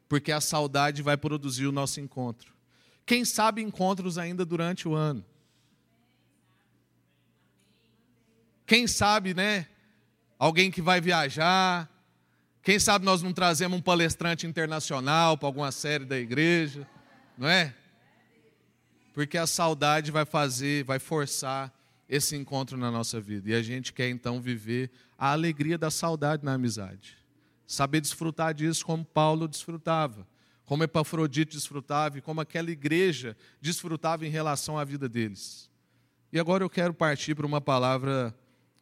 Porque 0.09 0.33
a 0.33 0.41
saudade 0.41 1.03
vai 1.03 1.17
produzir 1.17 1.67
o 1.67 1.73
nosso 1.73 2.01
encontro. 2.01 2.53
Quem 3.05 3.25
sabe 3.25 3.63
encontros 3.63 4.19
ainda 4.19 4.45
durante 4.45 4.89
o 4.89 4.95
ano. 4.95 5.25
Quem 8.67 8.87
sabe, 8.89 9.35
né? 9.35 9.69
Alguém 10.39 10.71
que 10.71 10.83
vai 10.83 11.01
viajar. 11.01 11.89
Quem 12.63 12.81
sabe 12.81 13.05
nós 13.05 13.23
não 13.23 13.33
trazemos 13.33 13.79
um 13.79 13.83
palestrante 13.83 14.45
internacional 14.45 15.39
para 15.39 15.47
alguma 15.47 15.71
série 15.71 16.05
da 16.05 16.19
igreja, 16.19 16.85
não 17.39 17.49
é? 17.49 17.73
Porque 19.15 19.39
a 19.39 19.47
saudade 19.47 20.11
vai 20.11 20.25
fazer, 20.25 20.83
vai 20.85 20.99
forçar 20.99 21.73
esse 22.09 22.35
encontro 22.35 22.77
na 22.77 22.91
nossa 22.91 23.21
vida. 23.21 23.51
E 23.51 23.55
a 23.55 23.63
gente 23.63 23.93
quer 23.93 24.09
então 24.09 24.41
viver 24.41 24.91
a 25.17 25.31
alegria 25.31 25.79
da 25.79 25.91
saudade 25.91 26.45
na 26.45 26.55
amizade. 26.55 27.16
Saber 27.67 28.01
desfrutar 28.01 28.55
disso 28.55 28.85
como 28.85 29.05
Paulo 29.05 29.49
desfrutava, 29.49 30.27
como 30.65 30.85
Epafrodito 30.85 31.57
desfrutava 31.57 32.19
e 32.19 32.21
como 32.21 32.41
aquela 32.41 32.71
igreja 32.71 33.37
desfrutava 33.61 34.27
em 34.27 34.31
relação 34.31 34.79
à 34.79 34.85
vida 34.85 35.09
deles. 35.09 35.71
E 36.33 36.39
agora 36.39 36.63
eu 36.65 36.71
quero 36.71 36.93
partir 36.93 37.35
para 37.35 37.47
uma 37.47 37.61
palavra 37.61 38.37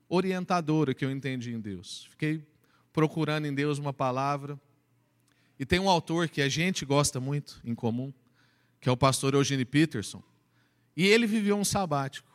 orientadora 0.08 0.94
que 0.94 1.04
eu 1.04 1.11
entendi 1.11 1.52
em 1.52 1.61
Deus. 1.61 2.06
Fiquei 2.11 2.44
procurando 2.92 3.46
em 3.46 3.54
Deus 3.54 3.78
uma 3.78 3.92
palavra. 3.92 4.58
E 5.58 5.66
tem 5.66 5.78
um 5.78 5.88
autor 5.90 6.28
que 6.28 6.40
a 6.40 6.48
gente 6.48 6.85
gosta 6.85 7.20
muito 7.20 7.61
em 7.64 7.74
comum, 7.74 8.12
que 8.80 8.88
é 8.88 8.92
o 8.92 8.96
pastor 8.96 9.35
Eugene 9.35 9.64
Peterson. 9.64 10.22
E 10.96 11.06
ele 11.06 11.26
viveu 11.26 11.56
um 11.56 11.64
sabático. 11.64 12.30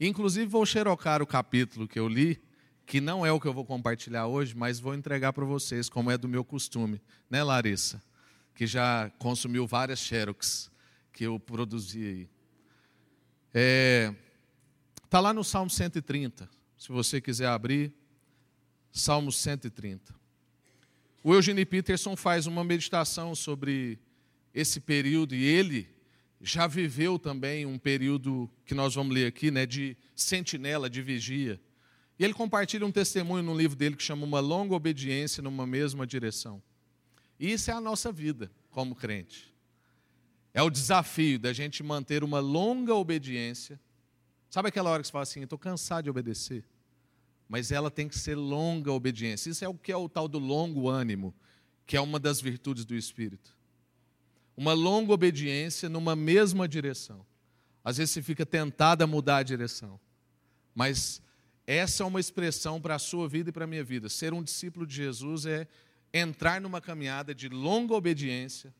Inclusive, 0.00 0.46
vou 0.46 0.64
xerocar 0.64 1.20
o 1.20 1.26
capítulo 1.26 1.88
que 1.88 1.98
eu 1.98 2.08
li, 2.08 2.40
que 2.88 3.02
não 3.02 3.24
é 3.24 3.30
o 3.30 3.38
que 3.38 3.46
eu 3.46 3.52
vou 3.52 3.66
compartilhar 3.66 4.26
hoje, 4.26 4.56
mas 4.56 4.80
vou 4.80 4.94
entregar 4.94 5.34
para 5.34 5.44
vocês, 5.44 5.90
como 5.90 6.10
é 6.10 6.16
do 6.16 6.26
meu 6.26 6.42
costume, 6.42 7.02
né, 7.28 7.42
Larissa? 7.42 8.02
Que 8.54 8.66
já 8.66 9.12
consumiu 9.18 9.66
várias 9.66 9.98
xerox 9.98 10.70
que 11.12 11.24
eu 11.24 11.38
produzi 11.38 12.02
aí. 12.02 12.28
É, 13.52 14.14
tá 15.10 15.20
lá 15.20 15.34
no 15.34 15.44
Salmo 15.44 15.68
130, 15.68 16.48
se 16.78 16.88
você 16.88 17.20
quiser 17.20 17.48
abrir, 17.48 17.92
Salmo 18.90 19.30
130. 19.30 20.14
O 21.22 21.34
Eugene 21.34 21.66
Peterson 21.66 22.16
faz 22.16 22.46
uma 22.46 22.64
meditação 22.64 23.34
sobre 23.34 23.98
esse 24.54 24.80
período 24.80 25.34
e 25.34 25.44
ele 25.44 25.86
já 26.40 26.66
viveu 26.66 27.18
também 27.18 27.66
um 27.66 27.76
período 27.76 28.50
que 28.64 28.74
nós 28.74 28.94
vamos 28.94 29.14
ler 29.14 29.26
aqui, 29.26 29.50
né, 29.50 29.66
de 29.66 29.94
sentinela, 30.16 30.88
de 30.88 31.02
vigia. 31.02 31.60
E 32.18 32.24
ele 32.24 32.34
compartilha 32.34 32.84
um 32.84 32.90
testemunho 32.90 33.42
no 33.42 33.56
livro 33.56 33.76
dele 33.76 33.96
que 33.96 34.02
chama 34.02 34.24
Uma 34.24 34.40
Longa 34.40 34.74
Obediência 34.74 35.42
numa 35.42 35.66
Mesma 35.66 36.06
Direção. 36.06 36.62
E 37.38 37.52
isso 37.52 37.70
é 37.70 37.74
a 37.74 37.80
nossa 37.80 38.10
vida 38.10 38.50
como 38.70 38.94
crente. 38.94 39.54
É 40.52 40.62
o 40.62 40.70
desafio 40.70 41.38
da 41.38 41.52
gente 41.52 41.82
manter 41.82 42.24
uma 42.24 42.40
longa 42.40 42.94
obediência. 42.94 43.78
Sabe 44.50 44.68
aquela 44.68 44.90
hora 44.90 45.02
que 45.02 45.06
você 45.06 45.12
fala 45.12 45.22
assim, 45.22 45.42
estou 45.42 45.58
cansado 45.58 46.04
de 46.04 46.10
obedecer? 46.10 46.64
Mas 47.48 47.70
ela 47.70 47.90
tem 47.90 48.08
que 48.08 48.18
ser 48.18 48.34
longa 48.34 48.92
obediência. 48.92 49.50
Isso 49.50 49.64
é 49.64 49.68
o 49.68 49.74
que 49.74 49.92
é 49.92 49.96
o 49.96 50.08
tal 50.08 50.26
do 50.26 50.38
longo 50.38 50.88
ânimo, 50.88 51.32
que 51.86 51.96
é 51.96 52.00
uma 52.00 52.18
das 52.18 52.40
virtudes 52.40 52.84
do 52.84 52.96
Espírito 52.96 53.58
uma 54.58 54.72
longa 54.72 55.12
obediência 55.12 55.88
numa 55.88 56.16
mesma 56.16 56.66
direção. 56.66 57.24
Às 57.84 57.96
vezes 57.96 58.10
você 58.10 58.20
fica 58.20 58.44
tentado 58.44 59.04
a 59.04 59.06
mudar 59.06 59.36
a 59.36 59.42
direção, 59.44 60.00
mas 60.74 61.22
essa 61.70 62.02
é 62.02 62.06
uma 62.06 62.18
expressão 62.18 62.80
para 62.80 62.94
a 62.94 62.98
sua 62.98 63.28
vida 63.28 63.50
e 63.50 63.52
para 63.52 63.64
a 63.64 63.66
minha 63.66 63.84
vida. 63.84 64.08
Ser 64.08 64.32
um 64.32 64.42
discípulo 64.42 64.86
de 64.86 64.94
Jesus 64.94 65.44
é 65.44 65.68
entrar 66.14 66.62
numa 66.62 66.80
caminhada 66.80 67.34
de 67.34 67.46
longa 67.46 67.92
obediência, 67.92 68.74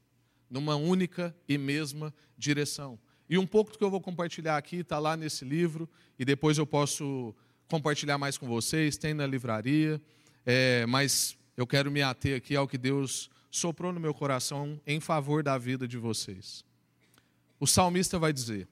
numa 0.48 0.74
única 0.74 1.36
e 1.46 1.58
mesma 1.58 2.14
direção. 2.38 2.98
E 3.28 3.36
um 3.36 3.46
pouco 3.46 3.72
do 3.72 3.76
que 3.76 3.84
eu 3.84 3.90
vou 3.90 4.00
compartilhar 4.00 4.56
aqui 4.56 4.76
está 4.76 4.98
lá 4.98 5.18
nesse 5.18 5.44
livro, 5.44 5.86
e 6.18 6.24
depois 6.24 6.56
eu 6.56 6.66
posso 6.66 7.34
compartilhar 7.68 8.16
mais 8.16 8.38
com 8.38 8.46
vocês, 8.48 8.96
tem 8.96 9.12
na 9.12 9.26
livraria, 9.26 10.00
é, 10.46 10.86
mas 10.86 11.36
eu 11.58 11.66
quero 11.66 11.90
me 11.90 12.00
ater 12.00 12.38
aqui 12.38 12.56
ao 12.56 12.66
que 12.66 12.78
Deus 12.78 13.28
soprou 13.50 13.92
no 13.92 14.00
meu 14.00 14.14
coração 14.14 14.80
em 14.86 14.98
favor 14.98 15.42
da 15.42 15.58
vida 15.58 15.86
de 15.86 15.98
vocês. 15.98 16.64
O 17.60 17.66
salmista 17.66 18.18
vai 18.18 18.32
dizer: 18.32 18.66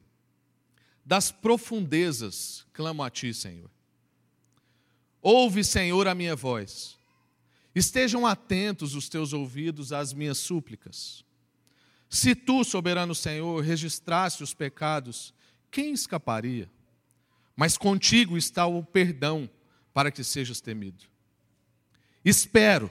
Das 1.05 1.31
profundezas 1.31 2.66
clamo 2.72 3.02
a 3.02 3.11
ti, 3.11 3.35
Senhor. 3.35 3.75
Ouve, 5.22 5.64
Senhor, 5.64 6.07
a 6.07 6.14
minha 6.14 6.37
voz. 6.37 6.96
Estejam 7.74 8.26
atentos 8.26 8.94
os 8.94 9.09
teus 9.09 9.33
ouvidos 9.33 9.92
às 9.92 10.12
minhas 10.12 10.38
súplicas. 10.38 11.24
Se 12.09 12.35
tu, 12.35 12.64
soberano 12.64 13.14
Senhor, 13.14 13.62
registraste 13.62 14.42
os 14.42 14.55
pecados, 14.55 15.35
quem 15.70 15.92
escaparia? 15.92 16.70
Mas 17.55 17.76
contigo 17.76 18.37
está 18.37 18.66
o 18.66 18.83
perdão 18.83 19.50
para 19.92 20.11
que 20.11 20.22
sejas 20.22 20.61
temido. 20.61 21.05
Espero 22.24 22.90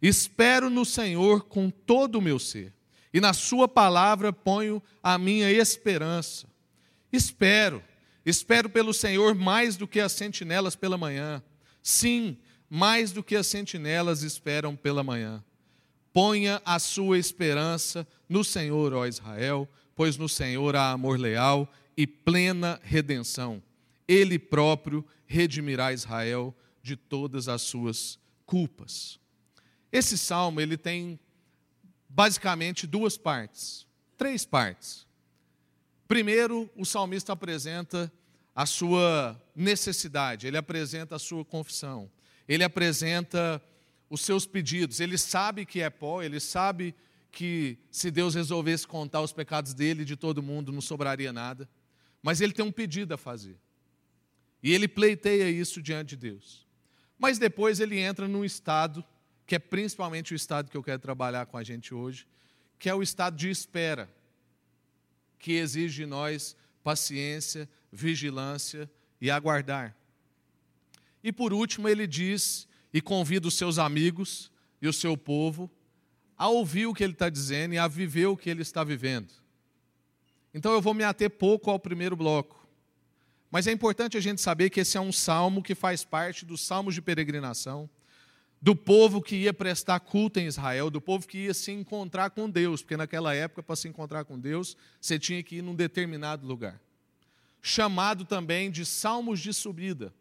Espero 0.00 0.68
no 0.68 0.84
Senhor 0.84 1.44
com 1.44 1.70
todo 1.70 2.18
o 2.18 2.22
meu 2.22 2.38
ser, 2.38 2.72
e 3.12 3.20
na 3.20 3.32
Sua 3.32 3.66
palavra 3.66 4.32
ponho 4.32 4.82
a 5.02 5.16
minha 5.16 5.50
esperança. 5.50 6.46
Espero, 7.12 7.82
espero 8.24 8.68
pelo 8.68 8.92
Senhor 8.92 9.34
mais 9.34 9.76
do 9.76 9.88
que 9.88 10.00
as 10.00 10.12
sentinelas 10.12 10.76
pela 10.76 10.98
manhã. 10.98 11.42
Sim, 11.86 12.36
mais 12.68 13.12
do 13.12 13.22
que 13.22 13.36
as 13.36 13.46
sentinelas 13.46 14.24
esperam 14.24 14.74
pela 14.74 15.04
manhã. 15.04 15.40
Ponha 16.12 16.60
a 16.64 16.80
sua 16.80 17.16
esperança 17.16 18.04
no 18.28 18.42
Senhor, 18.42 18.92
ó 18.92 19.06
Israel, 19.06 19.68
pois 19.94 20.16
no 20.16 20.28
Senhor 20.28 20.74
há 20.74 20.90
amor 20.90 21.16
leal 21.16 21.72
e 21.96 22.04
plena 22.04 22.80
redenção. 22.82 23.62
Ele 24.08 24.36
próprio 24.36 25.06
redimirá 25.26 25.92
Israel 25.92 26.52
de 26.82 26.96
todas 26.96 27.46
as 27.46 27.62
suas 27.62 28.18
culpas. 28.44 29.20
Esse 29.92 30.18
salmo 30.18 30.60
ele 30.60 30.76
tem 30.76 31.20
basicamente 32.08 32.84
duas 32.84 33.16
partes, 33.16 33.86
três 34.16 34.44
partes. 34.44 35.06
Primeiro, 36.08 36.68
o 36.74 36.84
salmista 36.84 37.32
apresenta 37.32 38.12
a 38.56 38.64
sua 38.64 39.38
necessidade, 39.54 40.46
ele 40.46 40.56
apresenta 40.56 41.16
a 41.16 41.18
sua 41.18 41.44
confissão, 41.44 42.10
ele 42.48 42.64
apresenta 42.64 43.62
os 44.08 44.22
seus 44.22 44.46
pedidos. 44.46 44.98
Ele 44.98 45.18
sabe 45.18 45.66
que 45.66 45.82
é 45.82 45.90
pó, 45.90 46.22
ele 46.22 46.40
sabe 46.40 46.94
que 47.30 47.78
se 47.90 48.10
Deus 48.10 48.34
resolvesse 48.34 48.86
contar 48.86 49.20
os 49.20 49.32
pecados 49.32 49.74
dele 49.74 50.02
e 50.02 50.06
de 50.06 50.16
todo 50.16 50.42
mundo, 50.42 50.72
não 50.72 50.80
sobraria 50.80 51.32
nada. 51.32 51.68
Mas 52.22 52.40
ele 52.40 52.52
tem 52.52 52.64
um 52.64 52.72
pedido 52.72 53.12
a 53.12 53.18
fazer. 53.18 53.58
E 54.62 54.72
ele 54.72 54.88
pleiteia 54.88 55.50
isso 55.50 55.82
diante 55.82 56.10
de 56.10 56.16
Deus. 56.16 56.66
Mas 57.18 57.38
depois 57.38 57.78
ele 57.78 57.98
entra 57.98 58.26
num 58.26 58.44
estado, 58.44 59.04
que 59.46 59.54
é 59.54 59.58
principalmente 59.58 60.32
o 60.32 60.36
estado 60.36 60.70
que 60.70 60.76
eu 60.76 60.82
quero 60.82 60.98
trabalhar 60.98 61.44
com 61.46 61.58
a 61.58 61.62
gente 61.62 61.94
hoje, 61.94 62.26
que 62.78 62.88
é 62.88 62.94
o 62.94 63.02
estado 63.02 63.36
de 63.36 63.50
espera, 63.50 64.10
que 65.38 65.52
exige 65.52 66.02
de 66.02 66.06
nós 66.06 66.56
paciência, 66.82 67.68
vigilância 67.96 68.90
e 69.20 69.30
aguardar. 69.30 69.96
E 71.24 71.32
por 71.32 71.52
último, 71.52 71.88
ele 71.88 72.06
diz 72.06 72.68
e 72.92 73.00
convida 73.00 73.48
os 73.48 73.54
seus 73.54 73.78
amigos 73.78 74.50
e 74.80 74.86
o 74.86 74.92
seu 74.92 75.16
povo 75.16 75.70
a 76.36 76.48
ouvir 76.48 76.86
o 76.86 76.94
que 76.94 77.02
ele 77.02 77.14
está 77.14 77.30
dizendo 77.30 77.74
e 77.74 77.78
a 77.78 77.88
viver 77.88 78.26
o 78.26 78.36
que 78.36 78.50
ele 78.50 78.62
está 78.62 78.84
vivendo. 78.84 79.32
Então 80.52 80.72
eu 80.72 80.82
vou 80.82 80.94
me 80.94 81.02
ater 81.02 81.30
pouco 81.30 81.70
ao 81.70 81.78
primeiro 81.78 82.14
bloco. 82.14 82.66
Mas 83.50 83.66
é 83.66 83.72
importante 83.72 84.16
a 84.16 84.20
gente 84.20 84.40
saber 84.40 84.68
que 84.68 84.80
esse 84.80 84.98
é 84.98 85.00
um 85.00 85.12
salmo 85.12 85.62
que 85.62 85.74
faz 85.74 86.04
parte 86.04 86.44
dos 86.44 86.60
salmos 86.60 86.94
de 86.94 87.00
peregrinação, 87.00 87.88
do 88.60 88.74
povo 88.74 89.22
que 89.22 89.36
ia 89.36 89.54
prestar 89.54 90.00
culto 90.00 90.40
em 90.40 90.46
Israel, 90.46 90.90
do 90.90 91.00
povo 91.00 91.26
que 91.26 91.38
ia 91.44 91.54
se 91.54 91.72
encontrar 91.72 92.30
com 92.30 92.50
Deus, 92.50 92.82
porque 92.82 92.96
naquela 92.96 93.34
época, 93.34 93.62
para 93.62 93.76
se 93.76 93.88
encontrar 93.88 94.24
com 94.24 94.38
Deus, 94.38 94.76
você 95.00 95.18
tinha 95.18 95.42
que 95.42 95.56
ir 95.56 95.62
num 95.62 95.74
determinado 95.74 96.46
lugar. 96.46 96.80
Chamado 97.68 98.24
também 98.24 98.70
de 98.70 98.86
salmos 98.86 99.40
de 99.40 99.52
subida, 99.52 100.14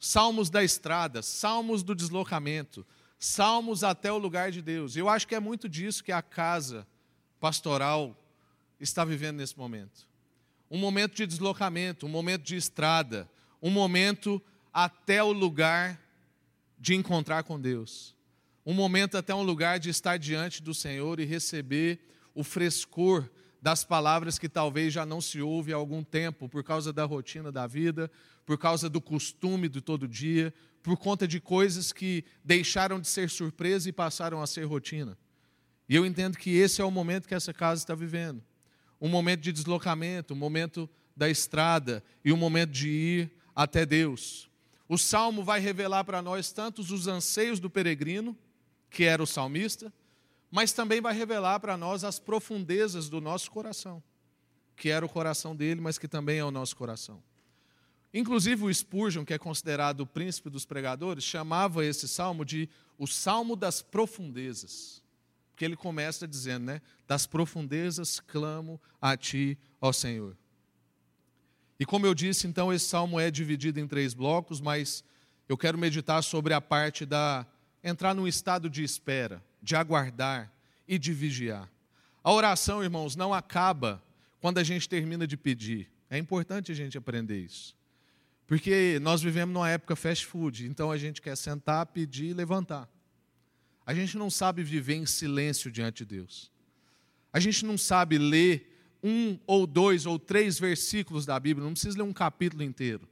salmos 0.00 0.50
da 0.50 0.64
estrada, 0.64 1.22
salmos 1.22 1.84
do 1.84 1.94
deslocamento, 1.94 2.84
salmos 3.20 3.84
até 3.84 4.10
o 4.10 4.18
lugar 4.18 4.50
de 4.50 4.60
Deus. 4.60 4.96
Eu 4.96 5.08
acho 5.08 5.28
que 5.28 5.34
é 5.34 5.40
muito 5.40 5.68
disso 5.68 6.02
que 6.02 6.10
a 6.10 6.20
casa 6.20 6.84
pastoral 7.38 8.16
está 8.80 9.04
vivendo 9.04 9.36
nesse 9.36 9.56
momento 9.56 10.08
um 10.70 10.78
momento 10.78 11.14
de 11.14 11.26
deslocamento, 11.26 12.06
um 12.06 12.10
momento 12.10 12.42
de 12.42 12.56
estrada, 12.56 13.30
um 13.62 13.70
momento 13.70 14.42
até 14.72 15.22
o 15.22 15.32
lugar 15.32 16.00
de 16.78 16.94
encontrar 16.94 17.42
com 17.42 17.60
Deus. 17.60 18.14
Um 18.64 18.74
momento 18.74 19.16
até 19.16 19.34
um 19.34 19.42
lugar 19.42 19.78
de 19.78 19.88
estar 19.88 20.18
diante 20.18 20.62
do 20.62 20.74
Senhor 20.74 21.20
e 21.20 21.24
receber 21.24 21.98
o 22.34 22.44
frescor 22.44 23.28
das 23.60 23.84
palavras 23.84 24.38
que 24.38 24.48
talvez 24.48 24.92
já 24.92 25.04
não 25.04 25.20
se 25.20 25.40
ouve 25.40 25.72
há 25.72 25.76
algum 25.76 26.02
tempo, 26.02 26.48
por 26.48 26.62
causa 26.62 26.92
da 26.92 27.04
rotina 27.04 27.50
da 27.50 27.66
vida, 27.66 28.10
por 28.46 28.56
causa 28.56 28.88
do 28.88 29.00
costume 29.00 29.68
do 29.68 29.82
todo 29.82 30.06
dia, 30.06 30.54
por 30.82 30.96
conta 30.96 31.26
de 31.26 31.40
coisas 31.40 31.92
que 31.92 32.24
deixaram 32.44 33.00
de 33.00 33.08
ser 33.08 33.28
surpresa 33.28 33.88
e 33.88 33.92
passaram 33.92 34.40
a 34.40 34.46
ser 34.46 34.64
rotina. 34.64 35.18
E 35.88 35.94
eu 35.94 36.06
entendo 36.06 36.38
que 36.38 36.56
esse 36.56 36.80
é 36.80 36.84
o 36.84 36.90
momento 36.90 37.26
que 37.26 37.34
essa 37.34 37.52
casa 37.52 37.82
está 37.82 37.94
vivendo 37.94 38.42
um 39.00 39.08
momento 39.08 39.40
de 39.40 39.52
deslocamento, 39.52 40.34
um 40.34 40.36
momento 40.36 40.88
da 41.16 41.28
estrada 41.28 42.02
e 42.24 42.32
um 42.32 42.36
momento 42.36 42.70
de 42.70 42.88
ir 42.88 43.32
até 43.54 43.84
Deus. 43.86 44.50
O 44.88 44.96
salmo 44.96 45.44
vai 45.44 45.60
revelar 45.60 46.04
para 46.04 46.22
nós 46.22 46.50
tantos 46.50 46.90
os 46.90 47.06
anseios 47.06 47.60
do 47.60 47.68
peregrino, 47.68 48.36
que 48.90 49.04
era 49.04 49.22
o 49.22 49.26
salmista, 49.26 49.92
mas 50.50 50.72
também 50.72 51.00
vai 51.00 51.14
revelar 51.14 51.60
para 51.60 51.76
nós 51.76 52.04
as 52.04 52.18
profundezas 52.18 53.08
do 53.08 53.20
nosso 53.20 53.50
coração, 53.50 54.02
que 54.76 54.88
era 54.88 55.04
o 55.04 55.08
coração 55.08 55.54
dele, 55.54 55.80
mas 55.80 55.98
que 55.98 56.08
também 56.08 56.38
é 56.38 56.44
o 56.44 56.50
nosso 56.50 56.76
coração. 56.76 57.22
Inclusive 58.12 58.64
o 58.64 58.74
Spurgeon, 58.74 59.24
que 59.24 59.34
é 59.34 59.38
considerado 59.38 60.00
o 60.00 60.06
príncipe 60.06 60.48
dos 60.48 60.64
pregadores, 60.64 61.24
chamava 61.24 61.84
esse 61.84 62.08
salmo 62.08 62.44
de 62.44 62.68
o 62.96 63.06
salmo 63.06 63.54
das 63.54 63.82
profundezas. 63.82 65.02
Porque 65.50 65.64
ele 65.64 65.76
começa 65.76 66.26
dizendo, 66.26 66.66
né? 66.66 66.82
Das 67.06 67.26
profundezas 67.26 68.20
clamo 68.20 68.80
a 69.00 69.16
ti, 69.16 69.58
ó 69.80 69.92
Senhor. 69.92 70.36
E 71.78 71.84
como 71.84 72.06
eu 72.06 72.14
disse, 72.14 72.46
então, 72.46 72.72
esse 72.72 72.86
salmo 72.86 73.20
é 73.20 73.30
dividido 73.30 73.78
em 73.78 73.86
três 73.86 74.14
blocos, 74.14 74.60
mas 74.60 75.04
eu 75.48 75.56
quero 75.56 75.78
meditar 75.78 76.22
sobre 76.22 76.52
a 76.54 76.60
parte 76.60 77.06
da 77.06 77.46
entrar 77.84 78.14
num 78.14 78.26
estado 78.26 78.68
de 78.68 78.82
espera, 78.82 79.42
de 79.62 79.76
aguardar 79.76 80.52
e 80.86 80.98
de 80.98 81.12
vigiar. 81.12 81.70
A 82.22 82.32
oração, 82.32 82.82
irmãos, 82.82 83.16
não 83.16 83.32
acaba 83.32 84.02
quando 84.40 84.58
a 84.58 84.64
gente 84.64 84.88
termina 84.88 85.26
de 85.26 85.36
pedir. 85.36 85.90
É 86.10 86.18
importante 86.18 86.72
a 86.72 86.74
gente 86.74 86.96
aprender 86.96 87.38
isso. 87.38 87.76
Porque 88.46 88.98
nós 89.02 89.20
vivemos 89.20 89.52
numa 89.52 89.68
época 89.68 89.94
fast 89.94 90.24
food, 90.24 90.66
então 90.66 90.90
a 90.90 90.96
gente 90.96 91.20
quer 91.20 91.36
sentar, 91.36 91.84
pedir 91.86 92.30
e 92.30 92.34
levantar. 92.34 92.88
A 93.84 93.94
gente 93.94 94.16
não 94.16 94.30
sabe 94.30 94.62
viver 94.62 94.94
em 94.94 95.06
silêncio 95.06 95.70
diante 95.70 95.98
de 95.98 96.16
Deus. 96.16 96.50
A 97.32 97.40
gente 97.40 97.64
não 97.64 97.76
sabe 97.76 98.16
ler 98.16 98.96
um 99.02 99.38
ou 99.46 99.66
dois 99.66 100.06
ou 100.06 100.18
três 100.18 100.58
versículos 100.58 101.26
da 101.26 101.38
Bíblia, 101.38 101.64
não 101.64 101.72
precisa 101.72 101.98
ler 101.98 102.04
um 102.04 102.12
capítulo 102.12 102.62
inteiro. 102.62 103.06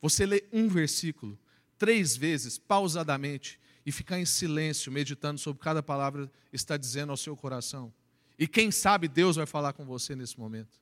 Você 0.00 0.26
lê 0.26 0.44
um 0.52 0.68
versículo 0.68 1.38
três 1.78 2.16
vezes, 2.16 2.58
pausadamente, 2.58 3.58
e 3.84 3.92
ficar 3.92 4.18
em 4.18 4.24
silêncio, 4.24 4.92
meditando 4.92 5.38
sobre 5.38 5.62
cada 5.62 5.82
palavra 5.82 6.30
que 6.50 6.56
está 6.56 6.76
dizendo 6.76 7.10
ao 7.10 7.16
seu 7.16 7.36
coração. 7.36 7.92
E 8.38 8.46
quem 8.46 8.70
sabe 8.70 9.08
Deus 9.08 9.36
vai 9.36 9.46
falar 9.46 9.72
com 9.72 9.84
você 9.84 10.14
nesse 10.14 10.38
momento. 10.38 10.80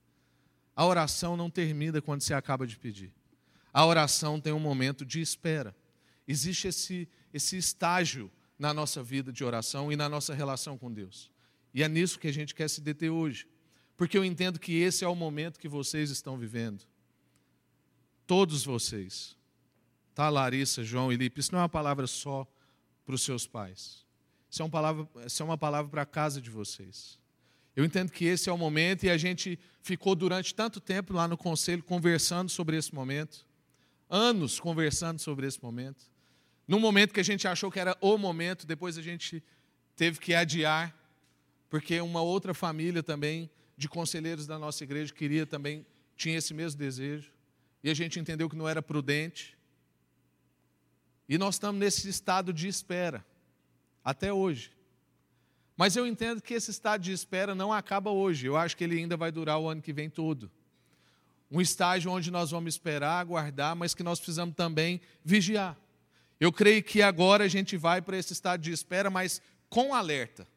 A 0.75 0.87
oração 0.87 1.37
não 1.37 1.51
termina 1.51 2.01
quando 2.01 2.23
você 2.23 2.35
acaba 2.35 2.67
de 2.67 2.79
pedir. 2.79 3.13
A 3.73 3.85
oração 3.85 4.41
tem 4.41 4.53
um 4.53 4.61
momento 4.61 5.05
de 5.05 5.21
espera. 5.21 5.75
Existe 6.27 6.69
esse, 6.69 7.09
esse 7.33 7.57
estágio 7.57 8.31
na 8.59 8.75
nossa 8.75 9.03
vida 9.03 9.33
de 9.33 9.45
oração 9.45 9.91
e 9.91 9.97
na 9.97 10.09
nossa 10.09 10.35
relação 10.35 10.77
com 10.77 10.93
Deus. 10.93 11.31
E 11.73 11.83
é 11.83 11.89
nisso 11.89 12.19
que 12.19 12.29
a 12.29 12.33
gente 12.33 12.55
quer 12.55 12.69
se 12.69 12.81
deter 12.81 13.11
hoje, 13.11 13.49
porque 13.97 14.17
eu 14.17 14.25
entendo 14.25 14.59
que 14.59 14.75
esse 14.75 15.05
é 15.05 15.09
o 15.09 15.15
momento 15.15 15.59
que 15.59 15.69
vocês 15.69 16.11
estão 16.11 16.37
vivendo. 16.37 16.85
Todos 18.27 18.65
vocês. 18.65 19.37
Tá, 20.15 20.29
Larissa, 20.29 20.85
João 20.85 21.13
e 21.13 21.17
Lipe, 21.17 21.41
isso 21.41 21.53
não 21.53 21.61
é 21.61 21.63
uma 21.63 21.69
palavra 21.69 22.07
só 22.07 22.47
para 23.11 23.17
os 23.17 23.23
seus 23.23 23.45
pais. 23.45 24.07
Isso 24.49 24.63
é 24.63 24.65
uma 24.65 24.71
palavra, 24.71 25.09
isso 25.27 25.43
é 25.43 25.45
uma 25.45 25.59
palavra 25.59 25.91
para 25.91 26.03
a 26.03 26.07
casa 26.07 26.41
de 26.41 26.49
vocês. 26.49 27.19
Eu 27.75 27.85
entendo 27.85 28.13
que 28.13 28.25
esse 28.25 28.49
é 28.49 28.53
o 28.53 28.57
momento 28.57 29.03
e 29.05 29.11
a 29.11 29.17
gente 29.17 29.59
ficou 29.83 30.15
durante 30.15 30.55
tanto 30.55 30.81
tempo 30.81 31.13
lá 31.13 31.27
no 31.27 31.37
conselho 31.37 31.83
conversando 31.83 32.49
sobre 32.49 32.77
esse 32.77 32.95
momento, 32.95 33.45
anos 34.09 34.61
conversando 34.61 35.19
sobre 35.19 35.45
esse 35.45 35.61
momento. 35.61 36.05
Num 36.69 36.79
momento 36.79 37.13
que 37.13 37.19
a 37.19 37.25
gente 37.25 37.49
achou 37.49 37.69
que 37.69 37.81
era 37.81 37.97
o 38.01 38.17
momento, 38.17 38.65
depois 38.65 38.97
a 38.97 39.03
gente 39.03 39.43
teve 39.97 40.21
que 40.21 40.33
adiar, 40.33 40.97
porque 41.69 42.01
uma 42.01 42.23
outra 42.23 42.55
família 42.55 43.03
também 43.03 43.51
de 43.77 43.89
conselheiros 43.89 44.47
da 44.47 44.57
nossa 44.57 44.85
igreja 44.85 45.13
queria 45.13 45.45
também, 45.45 45.85
tinha 46.17 46.39
esse 46.39 46.55
mesmo 46.55 46.79
desejo, 46.79 47.33
e 47.83 47.91
a 47.91 47.95
gente 47.95 48.21
entendeu 48.21 48.49
que 48.49 48.55
não 48.55 48.69
era 48.69 48.81
prudente. 48.81 49.59
E 51.31 51.39
nós 51.39 51.55
estamos 51.55 51.79
nesse 51.79 52.09
estado 52.09 52.53
de 52.53 52.67
espera, 52.67 53.25
até 54.05 54.33
hoje. 54.33 54.73
Mas 55.77 55.95
eu 55.95 56.05
entendo 56.05 56.43
que 56.43 56.53
esse 56.53 56.73
estado 56.73 57.03
de 57.03 57.13
espera 57.13 57.55
não 57.55 57.73
acaba 57.73 58.11
hoje, 58.11 58.49
eu 58.49 58.57
acho 58.57 58.77
que 58.77 58.83
ele 58.83 58.99
ainda 58.99 59.17
vai 59.17 59.31
durar 59.31 59.57
o 59.61 59.69
ano 59.69 59.81
que 59.81 59.93
vem 59.93 60.11
todo. 60.11 60.51
Um 61.49 61.61
estágio 61.61 62.11
onde 62.11 62.33
nós 62.33 62.51
vamos 62.51 62.75
esperar, 62.75 63.21
aguardar, 63.21 63.77
mas 63.77 63.95
que 63.95 64.03
nós 64.03 64.19
precisamos 64.19 64.57
também 64.57 65.01
vigiar. 65.25 65.79
Eu 66.41 66.53
creio 66.53 66.83
que 66.83 67.01
agora 67.01 67.45
a 67.45 67.49
gente 67.49 67.77
vai 67.77 68.03
para 68.03 68.17
esse 68.17 68.33
estado 68.33 68.63
de 68.63 68.73
espera, 68.73 69.09
mas 69.09 69.41
com 69.69 69.95
alerta. 69.95 70.49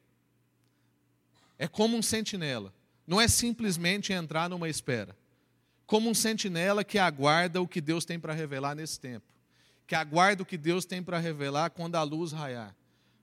É 1.59 1.67
como 1.67 1.95
um 1.95 2.01
sentinela. 2.01 2.73
Não 3.05 3.21
é 3.21 3.27
simplesmente 3.27 4.12
entrar 4.12 4.49
numa 4.49 4.67
espera. 4.67 5.15
Como 5.86 6.09
um 6.09 6.15
sentinela 6.15 6.83
que 6.83 6.97
aguarda 6.97 7.62
o 7.62 7.67
que 7.67 7.79
Deus 7.79 8.05
tem 8.05 8.19
para 8.19 8.33
revelar 8.33 8.73
nesse 8.73 8.99
tempo. 8.99 9.33
Que 9.86 9.96
aguarda 9.96 10.43
o 10.43 10.46
que 10.46 10.58
Deus 10.58 10.86
tem 10.86 11.04
para 11.04 11.19
revelar 11.19 11.69
quando 11.72 11.96
a 11.96 12.04
luz 12.04 12.32
raiar. 12.32 12.76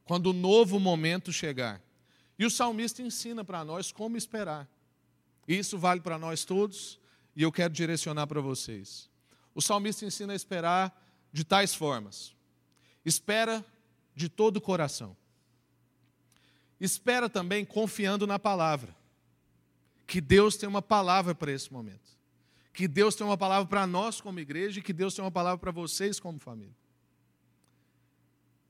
Quando 0.04 0.26
o 0.26 0.32
novo 0.32 0.78
momento 0.78 1.32
chegar. 1.32 1.80
E 2.38 2.44
o 2.44 2.50
salmista 2.50 3.02
ensina 3.02 3.44
para 3.44 3.64
nós 3.64 3.92
como 3.92 4.16
esperar. 4.16 4.68
Isso 5.46 5.78
vale 5.78 6.00
para 6.00 6.18
nós 6.18 6.44
todos 6.44 6.98
e 7.34 7.42
eu 7.42 7.50
quero 7.50 7.72
direcionar 7.72 8.26
para 8.26 8.40
vocês. 8.40 9.08
O 9.54 9.60
salmista 9.60 10.04
ensina 10.04 10.32
a 10.32 10.36
esperar 10.36 10.94
de 11.32 11.44
tais 11.44 11.74
formas. 11.74 12.34
Espera 13.04 13.64
de 14.14 14.28
todo 14.28 14.58
o 14.58 14.60
coração. 14.60 15.16
Espera 16.80 17.28
também 17.28 17.64
confiando 17.64 18.26
na 18.26 18.38
palavra. 18.38 18.94
Que 20.06 20.20
Deus 20.20 20.56
tem 20.56 20.68
uma 20.68 20.82
palavra 20.82 21.34
para 21.34 21.52
esse 21.52 21.72
momento. 21.72 22.19
Que 22.72 22.86
Deus 22.86 23.14
tem 23.14 23.26
uma 23.26 23.36
palavra 23.36 23.68
para 23.68 23.86
nós 23.86 24.20
como 24.20 24.38
igreja 24.40 24.78
e 24.78 24.82
que 24.82 24.92
Deus 24.92 25.14
tem 25.14 25.24
uma 25.24 25.30
palavra 25.30 25.58
para 25.58 25.70
vocês 25.70 26.20
como 26.20 26.38
família. 26.38 26.74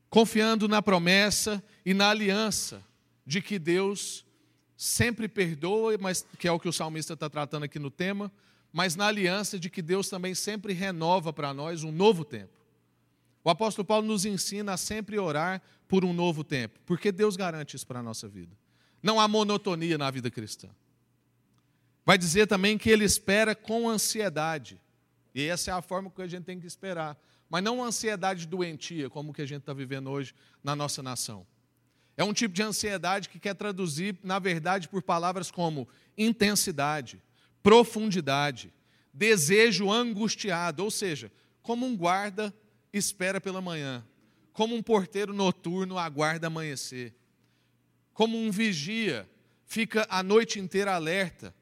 Confiando 0.08 0.66
na 0.66 0.82
promessa 0.82 1.62
e 1.84 1.94
na 1.94 2.10
aliança 2.10 2.82
de 3.24 3.40
que 3.40 3.58
Deus 3.58 4.26
sempre 4.76 5.28
perdoa, 5.28 5.96
mas 5.98 6.26
que 6.38 6.48
é 6.48 6.52
o 6.52 6.58
que 6.58 6.68
o 6.68 6.72
salmista 6.72 7.12
está 7.12 7.28
tratando 7.28 7.64
aqui 7.64 7.78
no 7.78 7.90
tema, 7.90 8.32
mas 8.72 8.96
na 8.96 9.06
aliança 9.06 9.58
de 9.58 9.68
que 9.68 9.82
Deus 9.82 10.08
também 10.08 10.34
sempre 10.34 10.72
renova 10.72 11.32
para 11.32 11.52
nós 11.52 11.82
um 11.82 11.92
novo 11.92 12.24
tempo 12.24 12.60
O 13.42 13.50
apóstolo 13.50 13.84
Paulo 13.84 14.06
nos 14.06 14.24
ensina 14.24 14.74
a 14.74 14.76
sempre 14.76 15.18
orar 15.18 15.62
por 15.88 16.04
um 16.04 16.12
novo 16.12 16.44
tempo, 16.44 16.78
porque 16.86 17.10
Deus 17.10 17.36
garante 17.36 17.76
isso 17.76 17.86
para 17.86 18.00
a 18.00 18.02
nossa 18.02 18.28
vida. 18.28 18.56
Não 19.02 19.18
há 19.18 19.26
monotonia 19.26 19.96
na 19.96 20.10
vida 20.10 20.30
cristã. 20.30 20.68
Vai 22.04 22.16
dizer 22.16 22.46
também 22.46 22.78
que 22.78 22.90
ele 22.90 23.04
espera 23.04 23.54
com 23.54 23.88
ansiedade. 23.88 24.80
E 25.34 25.44
essa 25.44 25.70
é 25.70 25.74
a 25.74 25.82
forma 25.82 26.10
que 26.10 26.22
a 26.22 26.26
gente 26.26 26.44
tem 26.44 26.58
que 26.58 26.66
esperar. 26.66 27.16
Mas 27.48 27.62
não 27.62 27.76
uma 27.76 27.86
ansiedade 27.86 28.46
doentia, 28.46 29.10
como 29.10 29.32
que 29.32 29.42
a 29.42 29.46
gente 29.46 29.60
está 29.60 29.72
vivendo 29.72 30.10
hoje 30.10 30.34
na 30.62 30.74
nossa 30.76 31.02
nação. 31.02 31.46
É 32.16 32.24
um 32.24 32.32
tipo 32.32 32.54
de 32.54 32.62
ansiedade 32.62 33.28
que 33.28 33.38
quer 33.38 33.54
traduzir, 33.54 34.16
na 34.22 34.38
verdade, 34.38 34.88
por 34.88 35.02
palavras 35.02 35.50
como 35.50 35.88
intensidade, 36.16 37.22
profundidade, 37.62 38.72
desejo 39.12 39.90
angustiado, 39.90 40.84
ou 40.84 40.90
seja, 40.90 41.32
como 41.62 41.86
um 41.86 41.96
guarda 41.96 42.54
espera 42.92 43.40
pela 43.40 43.60
manhã, 43.60 44.04
como 44.52 44.74
um 44.74 44.82
porteiro 44.82 45.32
noturno 45.32 45.98
aguarda 45.98 46.48
amanhecer, 46.48 47.14
como 48.12 48.36
um 48.36 48.50
vigia 48.50 49.28
fica 49.64 50.06
a 50.10 50.22
noite 50.22 50.58
inteira 50.58 50.94
alerta 50.94 51.54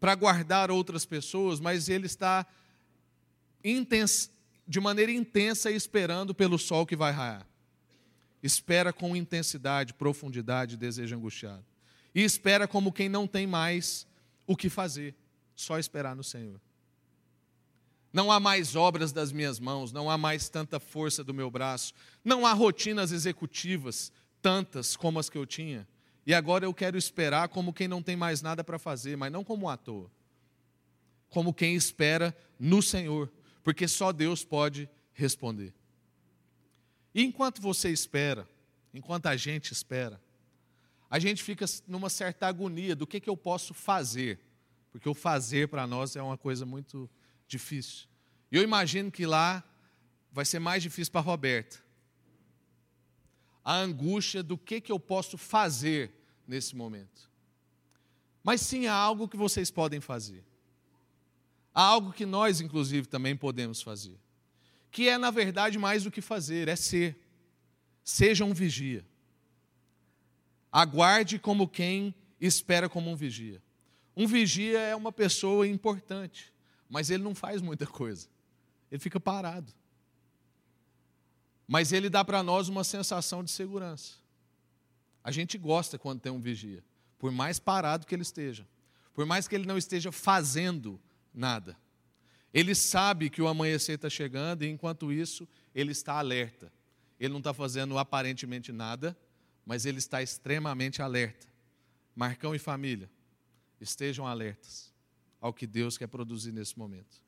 para 0.00 0.14
guardar 0.14 0.70
outras 0.70 1.04
pessoas, 1.04 1.60
mas 1.60 1.88
ele 1.88 2.06
está 2.06 2.46
de 4.66 4.80
maneira 4.80 5.12
intensa 5.12 5.70
esperando 5.70 6.34
pelo 6.34 6.58
sol 6.58 6.86
que 6.86 6.96
vai 6.96 7.12
raiar. 7.12 7.46
Espera 8.42 8.92
com 8.92 9.14
intensidade, 9.14 9.92
profundidade, 9.92 10.76
desejo 10.76 11.14
angustiado. 11.14 11.64
E 12.14 12.24
espera 12.24 12.66
como 12.66 12.92
quem 12.92 13.08
não 13.08 13.26
tem 13.26 13.46
mais 13.46 14.06
o 14.46 14.56
que 14.56 14.70
fazer, 14.70 15.14
só 15.54 15.78
esperar 15.78 16.16
no 16.16 16.24
Senhor. 16.24 16.60
Não 18.12 18.32
há 18.32 18.40
mais 18.40 18.74
obras 18.74 19.12
das 19.12 19.30
minhas 19.30 19.60
mãos, 19.60 19.92
não 19.92 20.10
há 20.10 20.18
mais 20.18 20.48
tanta 20.48 20.80
força 20.80 21.22
do 21.22 21.34
meu 21.34 21.50
braço, 21.50 21.92
não 22.24 22.44
há 22.44 22.52
rotinas 22.52 23.12
executivas 23.12 24.10
tantas 24.42 24.96
como 24.96 25.20
as 25.20 25.28
que 25.28 25.38
eu 25.38 25.46
tinha. 25.46 25.86
E 26.30 26.34
agora 26.34 26.64
eu 26.64 26.72
quero 26.72 26.96
esperar 26.96 27.48
como 27.48 27.72
quem 27.72 27.88
não 27.88 28.00
tem 28.00 28.14
mais 28.14 28.40
nada 28.40 28.62
para 28.62 28.78
fazer, 28.78 29.16
mas 29.16 29.32
não 29.32 29.42
como 29.42 29.68
à 29.68 29.76
toa. 29.76 30.08
Como 31.28 31.52
quem 31.52 31.74
espera 31.74 32.32
no 32.56 32.80
Senhor, 32.80 33.28
porque 33.64 33.88
só 33.88 34.12
Deus 34.12 34.44
pode 34.44 34.88
responder. 35.12 35.74
E 37.12 37.24
enquanto 37.24 37.60
você 37.60 37.90
espera, 37.90 38.48
enquanto 38.94 39.26
a 39.26 39.36
gente 39.36 39.72
espera, 39.72 40.22
a 41.10 41.18
gente 41.18 41.42
fica 41.42 41.66
numa 41.88 42.08
certa 42.08 42.46
agonia 42.46 42.94
do 42.94 43.08
que, 43.08 43.18
que 43.18 43.28
eu 43.28 43.36
posso 43.36 43.74
fazer, 43.74 44.38
porque 44.92 45.08
o 45.08 45.14
fazer 45.14 45.66
para 45.66 45.84
nós 45.84 46.14
é 46.14 46.22
uma 46.22 46.38
coisa 46.38 46.64
muito 46.64 47.10
difícil. 47.48 48.06
E 48.52 48.56
eu 48.56 48.62
imagino 48.62 49.10
que 49.10 49.26
lá 49.26 49.64
vai 50.30 50.44
ser 50.44 50.60
mais 50.60 50.80
difícil 50.80 51.10
para 51.10 51.22
Roberta. 51.22 51.78
A 53.64 53.74
angústia 53.74 54.44
do 54.44 54.56
que, 54.56 54.80
que 54.80 54.92
eu 54.92 55.00
posso 55.00 55.36
fazer 55.36 56.19
nesse 56.50 56.76
momento. 56.76 57.30
Mas 58.42 58.60
sim 58.60 58.86
há 58.86 58.94
algo 58.94 59.26
que 59.26 59.36
vocês 59.36 59.70
podem 59.70 60.00
fazer. 60.00 60.44
Há 61.74 61.82
algo 61.82 62.12
que 62.12 62.26
nós, 62.26 62.60
inclusive, 62.60 63.06
também 63.06 63.36
podemos 63.36 63.80
fazer. 63.80 64.18
Que 64.90 65.08
é, 65.08 65.16
na 65.16 65.30
verdade, 65.30 65.78
mais 65.78 66.04
do 66.04 66.10
que 66.10 66.20
fazer, 66.20 66.68
é 66.68 66.76
ser. 66.76 67.18
Seja 68.04 68.44
um 68.44 68.52
vigia. 68.52 69.06
Aguarde 70.70 71.38
como 71.38 71.66
quem 71.66 72.14
espera 72.40 72.88
como 72.88 73.10
um 73.10 73.16
vigia. 73.16 73.62
Um 74.16 74.26
vigia 74.26 74.78
é 74.80 74.96
uma 74.96 75.12
pessoa 75.12 75.66
importante 75.66 76.52
mas 76.90 77.08
ele 77.08 77.22
não 77.22 77.34
faz 77.34 77.62
muita 77.62 77.86
coisa. 77.86 78.28
Ele 78.90 78.98
fica 78.98 79.20
parado. 79.20 79.72
Mas 81.68 81.92
ele 81.92 82.10
dá 82.10 82.24
para 82.24 82.42
nós 82.42 82.68
uma 82.68 82.82
sensação 82.82 83.44
de 83.44 83.50
segurança. 83.52 84.14
A 85.22 85.30
gente 85.30 85.58
gosta 85.58 85.98
quando 85.98 86.20
tem 86.20 86.32
um 86.32 86.40
vigia, 86.40 86.82
por 87.18 87.30
mais 87.30 87.58
parado 87.58 88.06
que 88.06 88.14
ele 88.14 88.22
esteja, 88.22 88.66
por 89.12 89.26
mais 89.26 89.46
que 89.46 89.54
ele 89.54 89.66
não 89.66 89.76
esteja 89.76 90.10
fazendo 90.10 91.00
nada. 91.32 91.76
Ele 92.52 92.74
sabe 92.74 93.30
que 93.30 93.40
o 93.40 93.46
amanhecer 93.46 93.94
está 93.94 94.10
chegando 94.10 94.64
e, 94.64 94.68
enquanto 94.68 95.12
isso, 95.12 95.46
ele 95.74 95.92
está 95.92 96.14
alerta. 96.14 96.72
Ele 97.18 97.32
não 97.32 97.38
está 97.38 97.54
fazendo 97.54 97.96
aparentemente 97.98 98.72
nada, 98.72 99.16
mas 99.64 99.86
ele 99.86 99.98
está 99.98 100.22
extremamente 100.22 101.00
alerta. 101.02 101.46
Marcão 102.16 102.54
e 102.54 102.58
família, 102.58 103.10
estejam 103.80 104.26
alertas 104.26 104.92
ao 105.40 105.52
que 105.52 105.66
Deus 105.66 105.96
quer 105.96 106.08
produzir 106.08 106.52
nesse 106.52 106.78
momento. 106.78 107.22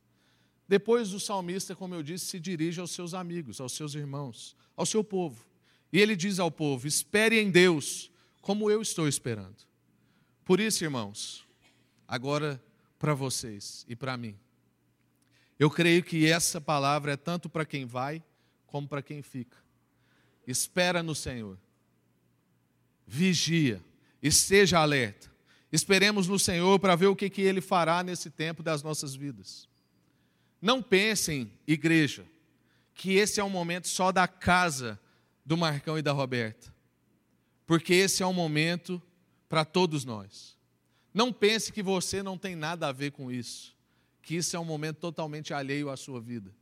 Depois 0.67 1.13
o 1.13 1.21
salmista, 1.21 1.77
como 1.77 1.95
eu 1.95 2.03
disse, 2.03 2.27
se 2.27 2.41
dirige 2.41 2.81
aos 2.81 2.91
seus 2.91 3.15
amigos, 3.15 3.61
aos 3.61 3.73
seus 3.73 3.95
irmãos, 3.95 4.57
ao 4.77 4.87
seu 4.87 5.05
povo. 5.05 5.45
E 5.93 6.01
ele 6.01 6.17
diz 6.17 6.39
ao 6.39 6.51
povo: 6.51 6.87
espere 6.87 7.41
em 7.41 7.51
Deus, 7.51 8.11
como 8.41 8.71
eu 8.71 8.81
estou 8.81 9.07
esperando. 9.07 9.57
Por 10.45 10.61
isso, 10.61 10.83
irmãos, 10.85 11.47
agora 12.07 12.63
para 12.99 13.15
vocês 13.15 13.85
e 13.89 13.95
para 13.95 14.17
mim, 14.17 14.37
eu 15.59 15.71
creio 15.71 16.03
que 16.03 16.27
essa 16.27 16.61
palavra 16.61 17.13
é 17.13 17.17
tanto 17.17 17.49
para 17.49 17.65
quem 17.65 17.85
vai 17.85 18.23
como 18.67 18.89
para 18.89 19.03
quem 19.03 19.23
fica. 19.23 19.57
Espera 20.47 21.03
no 21.03 21.15
Senhor, 21.15 21.59
vigia, 23.07 23.81
esteja 24.23 24.81
alerta 24.81 25.33
Esperemos 25.73 26.29
no 26.29 26.39
Senhor 26.39 26.79
para 26.79 26.95
ver 26.95 27.07
o 27.07 27.17
que, 27.17 27.31
que 27.31 27.41
Ele 27.41 27.63
fará 27.63 28.03
nesse 28.03 28.29
tempo 28.29 28.63
das 28.63 28.83
nossas 28.83 29.15
vidas. 29.15 29.67
Não 30.61 30.83
pensem, 30.83 31.51
igreja, 31.67 32.27
que 32.95 33.15
esse 33.15 33.41
é 33.41 33.45
um 33.45 33.49
momento 33.49 33.89
só 33.89 34.13
da 34.13 34.29
casa 34.29 35.01
do 35.45 35.57
Marcão 35.57 35.99
e 35.99 36.03
da 36.03 36.13
Roberta, 36.13 36.73
porque 37.67 37.95
esse 37.95 38.23
é 38.23 38.27
um 38.27 38.33
momento 38.33 39.03
para 39.49 39.65
todos 39.65 40.05
nós. 40.05 40.59
Não 41.13 41.33
pense 41.33 41.73
que 41.73 41.83
você 41.83 42.23
não 42.23 42.39
tem 42.39 42.57
nada 42.57 42.89
a 42.89 42.93
ver 42.93 43.13
com 43.13 43.31
isso, 43.31 43.77
que 44.23 44.37
isso 44.37 44.57
é 44.57 44.59
um 44.59 44.65
momento 44.65 44.99
totalmente 44.99 45.53
alheio 45.53 45.91
à 45.91 45.97
sua 45.97 46.21
vida. 46.21 46.55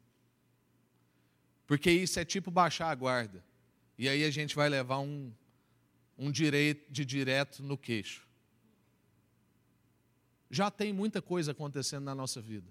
Porque 1.66 1.90
isso 1.90 2.18
é 2.18 2.24
tipo 2.24 2.50
baixar 2.50 2.90
a 2.90 2.94
guarda, 2.94 3.44
e 3.96 4.08
aí 4.08 4.24
a 4.24 4.30
gente 4.30 4.56
vai 4.56 4.68
levar 4.68 4.98
um, 4.98 5.32
um 6.18 6.30
direito 6.30 6.90
de 6.90 7.04
direto 7.04 7.62
no 7.62 7.78
queixo 7.78 8.30
já 10.50 10.70
tem 10.70 10.92
muita 10.92 11.22
coisa 11.22 11.52
acontecendo 11.52 12.04
na 12.04 12.14
nossa 12.14 12.42
vida, 12.42 12.70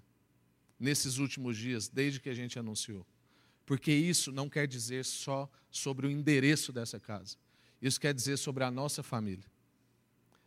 nesses 0.78 1.16
últimos 1.16 1.56
dias, 1.56 1.88
desde 1.88 2.20
que 2.20 2.28
a 2.28 2.34
gente 2.34 2.58
anunciou. 2.58 3.06
Porque 3.70 3.92
isso 3.92 4.32
não 4.32 4.48
quer 4.48 4.66
dizer 4.66 5.04
só 5.04 5.48
sobre 5.70 6.04
o 6.04 6.10
endereço 6.10 6.72
dessa 6.72 6.98
casa, 6.98 7.36
isso 7.80 8.00
quer 8.00 8.12
dizer 8.12 8.36
sobre 8.36 8.64
a 8.64 8.70
nossa 8.70 9.00
família. 9.00 9.44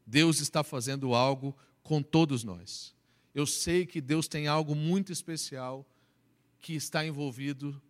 Deus 0.05 0.41
está 0.41 0.62
fazendo 0.62 1.15
algo 1.15 1.57
com 1.81 2.03
todos 2.03 2.43
nós. 2.43 2.93
Eu 3.33 3.47
sei 3.47 3.86
que 3.86 4.01
Deus 4.01 4.27
tem 4.27 4.47
algo 4.47 4.75
muito 4.75 5.13
especial 5.13 5.88
que 6.59 6.73
está 6.73 7.05
envolvido 7.05 7.81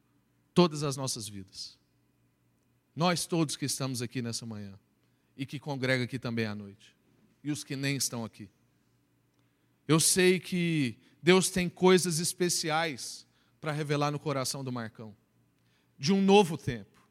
todas 0.54 0.84
as 0.84 0.96
nossas 0.96 1.28
vidas. 1.28 1.80
Nós 2.96 3.26
todos 3.26 3.56
que 3.56 3.66
estamos 3.66 4.04
aqui 4.04 4.22
nessa 4.22 4.46
manhã 4.46 4.80
e 5.36 5.48
que 5.48 5.60
congrega 5.60 6.04
aqui 6.04 6.20
também 6.20 6.46
à 6.46 6.54
noite, 6.54 6.96
e 7.44 7.52
os 7.52 7.64
que 7.64 7.76
nem 7.76 7.96
estão 7.96 8.24
aqui. 8.24 8.48
Eu 9.88 10.00
sei 10.00 10.40
que 10.40 10.96
Deus 11.24 11.50
tem 11.50 11.68
coisas 11.68 12.20
especiais 12.20 13.26
para 13.60 13.72
revelar 13.72 14.12
no 14.12 14.20
coração 14.20 14.64
do 14.64 14.72
Marcão, 14.72 15.16
de 15.98 16.12
um 16.14 16.22
novo 16.22 16.58
tempo. 16.58 17.02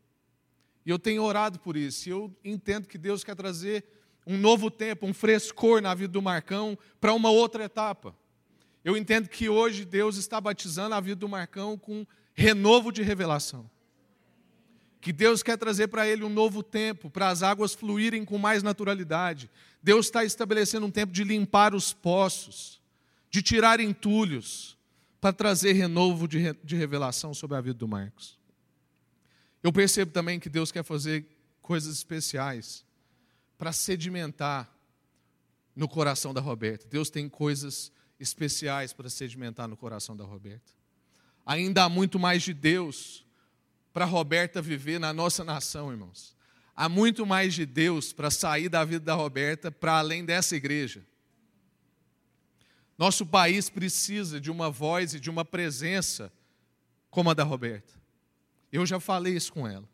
E 0.85 0.91
eu 0.91 0.99
tenho 0.99 1.23
orado 1.23 1.59
por 1.61 1.77
isso, 1.77 2.09
e 2.09 2.13
eu 2.13 2.35
entendo 2.45 2.89
que 2.89 2.99
Deus 2.99 3.23
quer 3.23 3.37
trazer 3.37 3.85
um 4.27 4.37
novo 4.37 4.71
tempo, 4.71 5.07
um 5.07 5.15
frescor 5.15 5.81
na 5.81 5.95
vida 5.95 6.13
do 6.13 6.23
Marcão 6.23 6.77
para 7.01 7.13
uma 7.13 7.31
outra 7.31 7.65
etapa. 7.65 8.15
Eu 8.85 8.97
entendo 8.97 9.29
que 9.29 9.49
hoje 9.49 9.85
Deus 9.85 10.17
está 10.17 10.41
batizando 10.41 10.95
a 10.95 11.01
vida 11.01 11.17
do 11.17 11.29
Marcão 11.29 11.79
com 11.79 12.07
renovo 12.35 12.91
de 12.91 13.03
revelação. 13.03 13.71
Que 15.01 15.13
Deus 15.13 15.43
quer 15.43 15.57
trazer 15.57 15.89
para 15.89 16.07
ele 16.07 16.25
um 16.25 16.29
novo 16.29 16.63
tempo, 16.63 17.11
para 17.11 17.29
as 17.29 17.43
águas 17.43 17.75
fluírem 17.75 18.25
com 18.25 18.39
mais 18.39 18.63
naturalidade, 18.63 19.51
Deus 19.83 20.07
está 20.07 20.25
estabelecendo 20.25 20.87
um 20.87 20.91
tempo 20.91 21.13
de 21.13 21.25
limpar 21.25 21.75
os 21.75 21.93
poços, 21.93 22.81
de 23.29 23.43
tirar 23.43 23.81
entulhos, 23.81 24.79
para 25.21 25.33
trazer 25.33 25.73
renovo 25.73 26.27
de, 26.27 26.53
de 26.65 26.77
revelação 26.77 27.33
sobre 27.33 27.57
a 27.57 27.61
vida 27.61 27.79
do 27.79 27.89
Marcos. 27.89 28.39
Eu 29.63 29.73
percebo 29.73 30.11
também 30.11 30.41
que 30.41 30.49
Deus 30.49 30.73
quer 30.73 30.83
fazer 30.83 31.27
coisas 31.61 31.97
especiais 31.97 32.85
para 33.57 33.73
sedimentar 33.73 34.71
no 35.75 35.89
coração 35.89 36.35
da 36.35 36.41
Roberta. 36.41 36.87
Deus 36.89 37.11
tem 37.11 37.29
coisas 37.29 37.93
especiais 38.19 38.93
para 38.93 39.09
sedimentar 39.09 39.69
no 39.69 39.77
coração 39.77 40.17
da 40.17 40.25
Roberta. 40.25 40.73
Ainda 41.47 41.85
há 41.85 41.89
muito 41.89 42.19
mais 42.19 42.43
de 42.43 42.53
Deus 42.53 43.25
para 43.93 44.05
Roberta 44.05 44.61
viver 44.63 44.99
na 44.99 45.13
nossa 45.13 45.45
nação, 45.45 45.91
irmãos 45.91 46.37
há 46.75 46.89
muito 46.89 47.25
mais 47.27 47.55
de 47.55 47.67
Deus 47.67 48.13
para 48.13 48.31
sair 48.31 48.69
da 48.69 48.85
vida 48.85 49.05
da 49.05 49.15
Roberta 49.15 49.71
para 49.71 49.99
além 49.99 50.25
dessa 50.25 50.57
igreja. 50.57 51.05
Nosso 52.97 53.27
país 53.27 53.69
precisa 53.69 54.41
de 54.41 54.51
uma 54.51 54.71
voz 54.71 55.15
e 55.15 55.21
de 55.21 55.31
uma 55.31 55.45
presença 55.45 56.33
como 57.11 57.31
a 57.31 57.35
da 57.35 57.45
Roberta. 57.45 57.93
Eu 58.73 58.87
já 58.87 58.99
falei 58.99 59.37
isso 59.37 59.53
com 59.53 59.69
ela. 59.69 59.89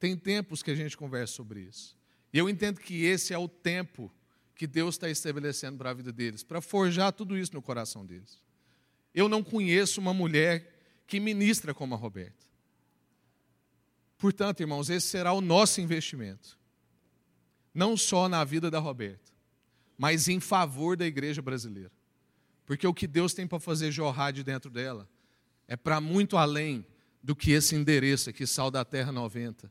Tem 0.00 0.16
tempos 0.16 0.62
que 0.62 0.70
a 0.70 0.74
gente 0.74 0.96
conversa 0.96 1.34
sobre 1.34 1.60
isso. 1.60 1.94
E 2.32 2.38
eu 2.38 2.48
entendo 2.48 2.80
que 2.80 3.04
esse 3.04 3.34
é 3.34 3.38
o 3.38 3.46
tempo 3.46 4.10
que 4.56 4.66
Deus 4.66 4.94
está 4.94 5.10
estabelecendo 5.10 5.76
para 5.76 5.90
a 5.90 5.94
vida 5.94 6.10
deles, 6.10 6.42
para 6.42 6.60
forjar 6.60 7.12
tudo 7.12 7.36
isso 7.36 7.52
no 7.52 7.60
coração 7.60 8.06
deles. 8.06 8.40
Eu 9.14 9.28
não 9.28 9.42
conheço 9.42 10.00
uma 10.00 10.14
mulher 10.14 10.72
que 11.06 11.20
ministra 11.20 11.74
como 11.74 11.94
a 11.94 11.98
Roberta. 11.98 12.46
Portanto, 14.16 14.60
irmãos, 14.60 14.88
esse 14.88 15.08
será 15.08 15.32
o 15.32 15.40
nosso 15.40 15.80
investimento. 15.80 16.58
Não 17.74 17.96
só 17.96 18.28
na 18.28 18.44
vida 18.44 18.70
da 18.70 18.78
Roberta, 18.78 19.32
mas 19.98 20.28
em 20.28 20.40
favor 20.40 20.96
da 20.96 21.06
igreja 21.06 21.42
brasileira. 21.42 21.92
Porque 22.64 22.86
o 22.86 22.94
que 22.94 23.06
Deus 23.06 23.34
tem 23.34 23.46
para 23.46 23.60
fazer 23.60 23.90
jorrar 23.90 24.32
de 24.32 24.42
dentro 24.42 24.70
dela 24.70 25.08
é 25.66 25.76
para 25.76 26.00
muito 26.00 26.36
além 26.36 26.86
do 27.22 27.36
que 27.36 27.52
esse 27.52 27.74
endereço 27.74 28.30
aqui, 28.30 28.46
Sal 28.46 28.70
da 28.70 28.84
Terra 28.84 29.12
90, 29.12 29.70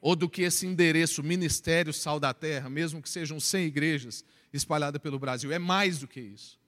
ou 0.00 0.16
do 0.16 0.28
que 0.28 0.42
esse 0.42 0.66
endereço, 0.66 1.22
Ministério 1.22 1.92
Sal 1.92 2.18
da 2.18 2.32
Terra, 2.32 2.70
mesmo 2.70 3.02
que 3.02 3.08
sejam 3.08 3.38
100 3.38 3.66
igrejas 3.66 4.24
espalhadas 4.52 5.00
pelo 5.00 5.18
Brasil. 5.18 5.52
É 5.52 5.58
mais 5.58 5.98
do 5.98 6.08
que 6.08 6.20
isso. 6.20 6.58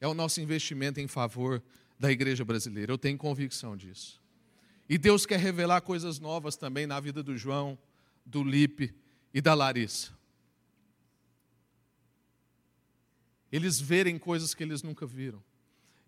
É 0.00 0.06
o 0.06 0.14
nosso 0.14 0.40
investimento 0.40 1.00
em 1.00 1.08
favor 1.08 1.62
da 1.98 2.10
igreja 2.10 2.44
brasileira. 2.44 2.92
Eu 2.92 2.98
tenho 2.98 3.18
convicção 3.18 3.76
disso. 3.76 4.20
E 4.88 4.96
Deus 4.96 5.26
quer 5.26 5.38
revelar 5.38 5.80
coisas 5.82 6.18
novas 6.18 6.56
também 6.56 6.86
na 6.86 6.98
vida 7.00 7.22
do 7.22 7.36
João, 7.36 7.78
do 8.24 8.42
Lipe 8.42 8.94
e 9.34 9.40
da 9.40 9.54
Larissa. 9.54 10.16
Eles 13.50 13.80
verem 13.80 14.18
coisas 14.18 14.54
que 14.54 14.62
eles 14.62 14.82
nunca 14.82 15.06
viram. 15.06 15.42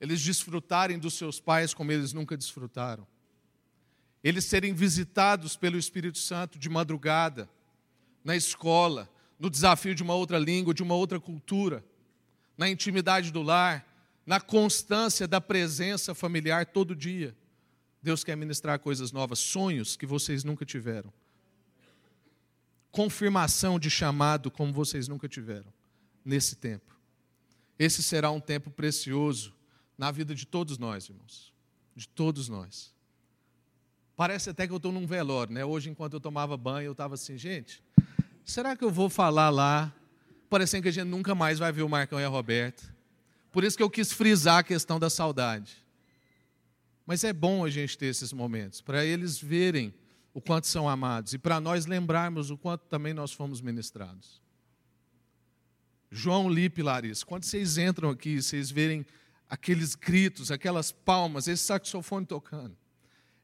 Eles 0.01 0.23
desfrutarem 0.23 0.99
dos 0.99 1.15
seus 1.15 1.39
pais 1.39 1.75
como 1.75 1.93
eles 1.93 2.13
nunca 2.13 2.37
desfrutaram. 2.37 3.07
Eles 4.25 4.45
serem 4.45 4.73
visitados 4.73 5.57
pelo 5.57 5.77
Espírito 5.77 6.19
Santo 6.19 6.59
de 6.59 6.69
madrugada, 6.69 7.49
na 8.25 8.37
escola, 8.37 9.11
no 9.39 9.51
desafio 9.51 9.95
de 9.95 10.03
uma 10.03 10.15
outra 10.15 10.39
língua, 10.39 10.75
de 10.75 10.83
uma 10.83 10.95
outra 10.95 11.19
cultura, 11.19 11.85
na 12.57 12.69
intimidade 12.69 13.31
do 13.31 13.43
lar, 13.43 13.87
na 14.27 14.41
constância 14.41 15.27
da 15.27 15.41
presença 15.41 16.15
familiar 16.15 16.67
todo 16.67 16.95
dia. 16.95 17.35
Deus 18.03 18.23
quer 18.25 18.37
ministrar 18.37 18.79
coisas 18.79 19.13
novas, 19.13 19.39
sonhos 19.39 19.97
que 19.97 20.07
vocês 20.07 20.45
nunca 20.45 20.65
tiveram. 20.65 21.13
Confirmação 22.91 23.79
de 23.79 23.91
chamado 23.91 24.51
como 24.51 24.73
vocês 24.73 25.09
nunca 25.09 25.29
tiveram 25.29 25.73
nesse 26.25 26.57
tempo. 26.57 26.99
Esse 27.79 28.03
será 28.03 28.31
um 28.31 28.41
tempo 28.41 28.71
precioso 28.71 29.55
na 30.01 30.11
vida 30.11 30.35
de 30.35 30.47
todos 30.47 30.79
nós, 30.79 31.11
irmãos. 31.11 31.53
De 31.95 32.09
todos 32.09 32.49
nós. 32.49 32.91
Parece 34.17 34.49
até 34.49 34.67
que 34.67 34.73
eu 34.73 34.79
estou 34.79 34.91
num 34.91 35.07
velório, 35.07 35.53
né? 35.53 35.63
Hoje, 35.63 35.91
enquanto 35.91 36.15
eu 36.15 36.21
tomava 36.21 36.57
banho, 36.57 36.87
eu 36.87 36.93
estava 36.93 37.17
assim, 37.17 37.37
gente, 37.37 37.85
será 38.43 38.75
que 38.75 38.83
eu 38.83 38.91
vou 38.91 39.11
falar 39.11 39.51
lá, 39.51 39.95
parecendo 40.49 40.85
que 40.85 40.89
a 40.89 40.93
gente 40.93 41.07
nunca 41.07 41.35
mais 41.35 41.59
vai 41.59 41.71
ver 41.71 41.83
o 41.83 41.89
Marcão 41.89 42.19
e 42.19 42.25
a 42.25 42.29
Roberta? 42.29 42.83
Por 43.53 43.63
isso 43.63 43.77
que 43.77 43.83
eu 43.83 43.91
quis 43.91 44.11
frisar 44.11 44.61
a 44.61 44.63
questão 44.63 44.99
da 44.99 45.11
saudade. 45.11 45.77
Mas 47.05 47.23
é 47.23 47.33
bom 47.35 47.63
a 47.63 47.69
gente 47.69 47.99
ter 47.99 48.07
esses 48.07 48.33
momentos, 48.33 48.81
para 48.81 49.05
eles 49.05 49.39
verem 49.39 49.93
o 50.33 50.41
quanto 50.41 50.67
são 50.67 50.89
amados 50.89 51.35
e 51.35 51.39
para 51.39 51.61
nós 51.61 51.85
lembrarmos 51.85 52.51
o 52.51 52.57
quanto 52.57 52.87
também 52.87 53.13
nós 53.13 53.33
fomos 53.33 53.61
ministrados. 53.61 54.41
João 56.11 56.49
Lipe 56.49 56.83
Larissa, 56.83 57.27
quando 57.27 57.45
vocês 57.45 57.77
entram 57.77 58.09
aqui, 58.09 58.41
vocês 58.41 58.71
verem 58.71 59.05
aqueles 59.51 59.97
gritos, 59.97 60.53
aquelas 60.53 60.93
palmas, 60.93 61.49
esse 61.49 61.65
saxofone 61.65 62.25
tocando, 62.25 62.77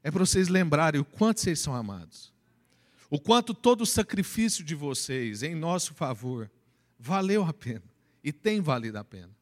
é 0.01 0.09
para 0.09 0.25
vocês 0.25 0.47
lembrarem 0.47 1.01
o 1.01 1.05
quanto 1.05 1.41
vocês 1.41 1.59
são 1.59 1.75
amados. 1.75 2.33
O 3.09 3.19
quanto 3.19 3.53
todo 3.53 3.81
o 3.81 3.85
sacrifício 3.85 4.63
de 4.63 4.73
vocês 4.73 5.43
em 5.43 5.53
nosso 5.53 5.93
favor 5.93 6.49
valeu 6.97 7.43
a 7.43 7.53
pena 7.53 7.83
e 8.23 8.31
tem 8.31 8.61
valido 8.61 8.97
a 8.97 9.03
pena. 9.03 9.35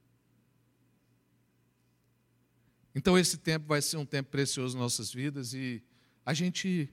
Então, 2.93 3.17
esse 3.17 3.37
tempo 3.37 3.67
vai 3.67 3.81
ser 3.81 3.97
um 3.97 4.05
tempo 4.05 4.29
precioso 4.29 4.75
em 4.75 4.79
nossas 4.79 5.13
vidas 5.13 5.53
e 5.53 5.83
a 6.25 6.33
gente 6.33 6.89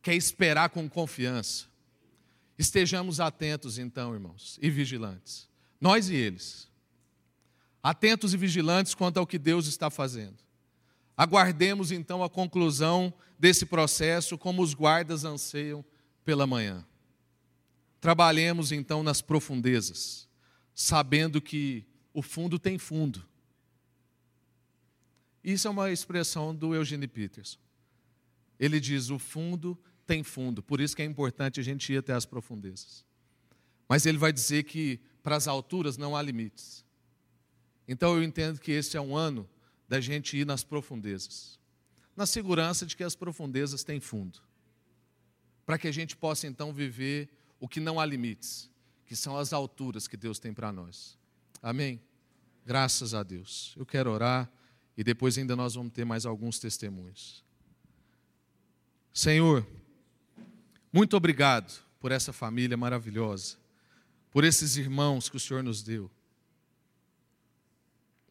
quer 0.00 0.14
esperar 0.14 0.70
com 0.70 0.88
confiança. 0.88 1.66
Estejamos 2.56 3.20
atentos, 3.20 3.78
então, 3.78 4.14
irmãos, 4.14 4.58
e 4.62 4.70
vigilantes. 4.70 5.48
Nós 5.80 6.08
e 6.08 6.14
eles. 6.14 6.68
Atentos 7.82 8.34
e 8.34 8.36
vigilantes 8.36 8.94
quanto 8.94 9.18
ao 9.18 9.26
que 9.26 9.38
Deus 9.38 9.66
está 9.66 9.90
fazendo. 9.90 10.36
Aguardemos, 11.16 11.90
então, 11.90 12.22
a 12.22 12.30
conclusão 12.30 13.12
desse 13.38 13.66
processo, 13.66 14.38
como 14.38 14.62
os 14.62 14.74
guardas 14.74 15.24
anseiam 15.24 15.84
pela 16.24 16.46
manhã. 16.46 16.84
Trabalhemos, 18.00 18.70
então, 18.72 19.02
nas 19.02 19.20
profundezas, 19.20 20.28
sabendo 20.74 21.40
que 21.40 21.84
o 22.12 22.22
fundo 22.22 22.58
tem 22.58 22.78
fundo 22.78 23.28
isso 25.42 25.66
é 25.66 25.70
uma 25.70 25.90
expressão 25.90 26.54
do 26.54 26.74
Eugene 26.74 27.06
Peterson. 27.06 27.58
Ele 28.60 28.78
diz: 28.80 29.08
o 29.08 29.18
fundo 29.18 29.78
tem 30.06 30.22
fundo, 30.22 30.62
por 30.62 30.80
isso 30.80 30.94
que 30.94 31.02
é 31.02 31.04
importante 31.04 31.60
a 31.60 31.62
gente 31.62 31.92
ir 31.92 31.98
até 31.98 32.12
as 32.12 32.26
profundezas. 32.26 33.04
Mas 33.88 34.04
ele 34.04 34.18
vai 34.18 34.32
dizer 34.32 34.64
que 34.64 35.00
para 35.22 35.36
as 35.36 35.48
alturas 35.48 35.96
não 35.96 36.14
há 36.14 36.20
limites. 36.20 36.84
Então 37.88 38.14
eu 38.14 38.22
entendo 38.22 38.60
que 38.60 38.70
esse 38.70 38.96
é 38.96 39.00
um 39.00 39.16
ano 39.16 39.48
da 39.88 40.00
gente 40.00 40.36
ir 40.36 40.46
nas 40.46 40.62
profundezas, 40.62 41.58
na 42.14 42.26
segurança 42.26 42.84
de 42.84 42.94
que 42.94 43.02
as 43.02 43.16
profundezas 43.16 43.82
têm 43.82 43.98
fundo, 43.98 44.38
para 45.64 45.78
que 45.78 45.88
a 45.88 45.92
gente 45.92 46.14
possa 46.14 46.46
então 46.46 46.72
viver 46.72 47.28
o 47.58 47.66
que 47.66 47.80
não 47.80 47.98
há 47.98 48.04
limites, 48.04 48.70
que 49.06 49.16
são 49.16 49.38
as 49.38 49.52
alturas 49.52 50.06
que 50.06 50.16
Deus 50.16 50.38
tem 50.38 50.52
para 50.52 50.70
nós. 50.70 51.18
Amém? 51.62 52.00
Graças 52.64 53.14
a 53.14 53.22
Deus. 53.22 53.74
Eu 53.78 53.86
quero 53.86 54.10
orar. 54.10 54.50
E 54.96 55.04
depois 55.04 55.38
ainda 55.38 55.54
nós 55.54 55.74
vamos 55.74 55.92
ter 55.92 56.04
mais 56.04 56.26
alguns 56.26 56.58
testemunhos. 56.58 57.44
Senhor, 59.14 59.64
muito 60.92 61.16
obrigado 61.16 61.82
por 62.00 62.10
essa 62.10 62.32
família 62.32 62.76
maravilhosa, 62.76 63.56
por 64.30 64.42
esses 64.42 64.76
irmãos 64.76 65.28
que 65.28 65.36
o 65.36 65.40
Senhor 65.40 65.62
nos 65.62 65.82
deu, 65.82 66.10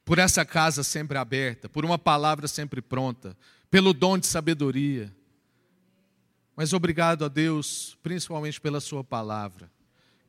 por 0.08 0.20
essa 0.20 0.46
casa 0.46 0.84
sempre 0.84 1.18
aberta, 1.18 1.68
por 1.68 1.84
uma 1.84 2.00
palavra 2.00 2.48
sempre 2.48 2.82
pronta, 2.82 3.36
pelo 3.70 3.92
dom 3.92 4.18
de 4.18 4.26
sabedoria. 4.26 5.14
Mas 6.56 6.72
obrigado 6.72 7.26
a 7.26 7.28
Deus, 7.28 7.98
principalmente 8.02 8.62
pela 8.62 8.80
Sua 8.80 9.04
palavra, 9.04 9.70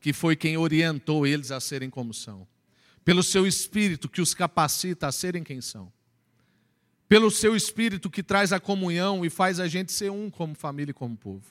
que 0.01 0.11
foi 0.11 0.35
quem 0.35 0.57
orientou 0.57 1.25
eles 1.25 1.49
a 1.49 1.61
serem 1.61 1.89
como 1.89 2.13
são, 2.13 2.45
pelo 3.05 3.23
Seu 3.23 3.47
Espírito 3.47 4.09
que 4.09 4.19
os 4.19 4.33
capacita 4.33 5.07
a 5.07 5.13
serem 5.13 5.45
quem 5.45 5.61
são 5.61 5.89
pelo 7.07 7.31
seu 7.31 7.55
Espírito 7.55 8.07
que 8.07 8.21
traz 8.21 8.53
a 8.53 8.59
comunhão 8.59 9.25
e 9.25 9.31
faz 9.31 9.59
a 9.59 9.67
gente 9.67 9.91
ser 9.91 10.11
um 10.11 10.29
como 10.29 10.53
família 10.53 10.91
e 10.91 10.93
como 10.93 11.17
povo. 11.17 11.43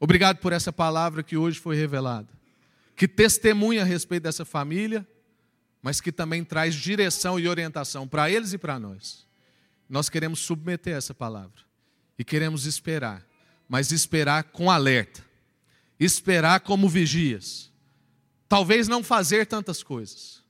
Obrigado 0.00 0.38
por 0.38 0.50
essa 0.50 0.72
palavra 0.72 1.22
que 1.22 1.36
hoje 1.36 1.60
foi 1.60 1.76
revelada, 1.76 2.30
que 2.96 3.06
testemunha 3.06 3.82
a 3.82 3.84
respeito 3.84 4.22
dessa 4.22 4.46
família, 4.46 5.06
mas 5.82 6.00
que 6.00 6.12
também 6.12 6.44
traz 6.44 6.74
direção 6.74 7.38
e 7.38 7.48
orientação 7.48 8.06
para 8.06 8.30
eles 8.30 8.52
e 8.52 8.58
para 8.58 8.78
nós. 8.78 9.26
Nós 9.88 10.08
queremos 10.08 10.38
submeter 10.38 10.96
essa 10.96 11.12
palavra 11.12 11.60
e 12.18 12.24
queremos 12.24 12.64
esperar, 12.64 13.26
mas 13.68 13.90
esperar 13.90 14.44
com 14.44 14.70
alerta, 14.70 15.22
esperar 15.98 16.60
como 16.60 16.88
vigias. 16.88 17.70
Talvez 18.48 18.86
não 18.86 19.02
fazer 19.02 19.46
tantas 19.46 19.82
coisas, 19.82 20.42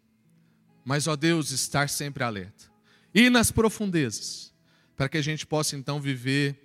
mas, 0.85 1.07
ó 1.07 1.17
Deus, 1.17 1.51
estar 1.51 1.89
sempre 1.89 2.23
alerta 2.23 2.73
e 3.15 3.29
nas 3.29 3.51
profundezas, 3.51 4.53
para 4.97 5.09
que 5.09 5.19
a 5.19 5.23
gente 5.23 5.47
possa 5.47 5.77
então 5.77 6.01
viver 6.01 6.59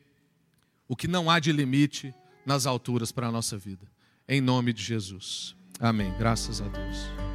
o 0.88 0.96
que 0.96 1.08
não 1.08 1.30
há 1.30 1.40
de 1.40 1.52
limite 1.52 2.14
nas 2.46 2.66
alturas 2.66 3.12
para 3.12 3.28
a 3.28 3.32
nossa 3.32 3.58
vida. 3.58 3.86
Em 4.28 4.40
nome 4.42 4.74
de 4.74 4.84
Jesus. 4.84 5.56
Amém. 5.80 6.14
Graças 6.18 6.62
a 6.62 6.68
Deus. 6.68 7.27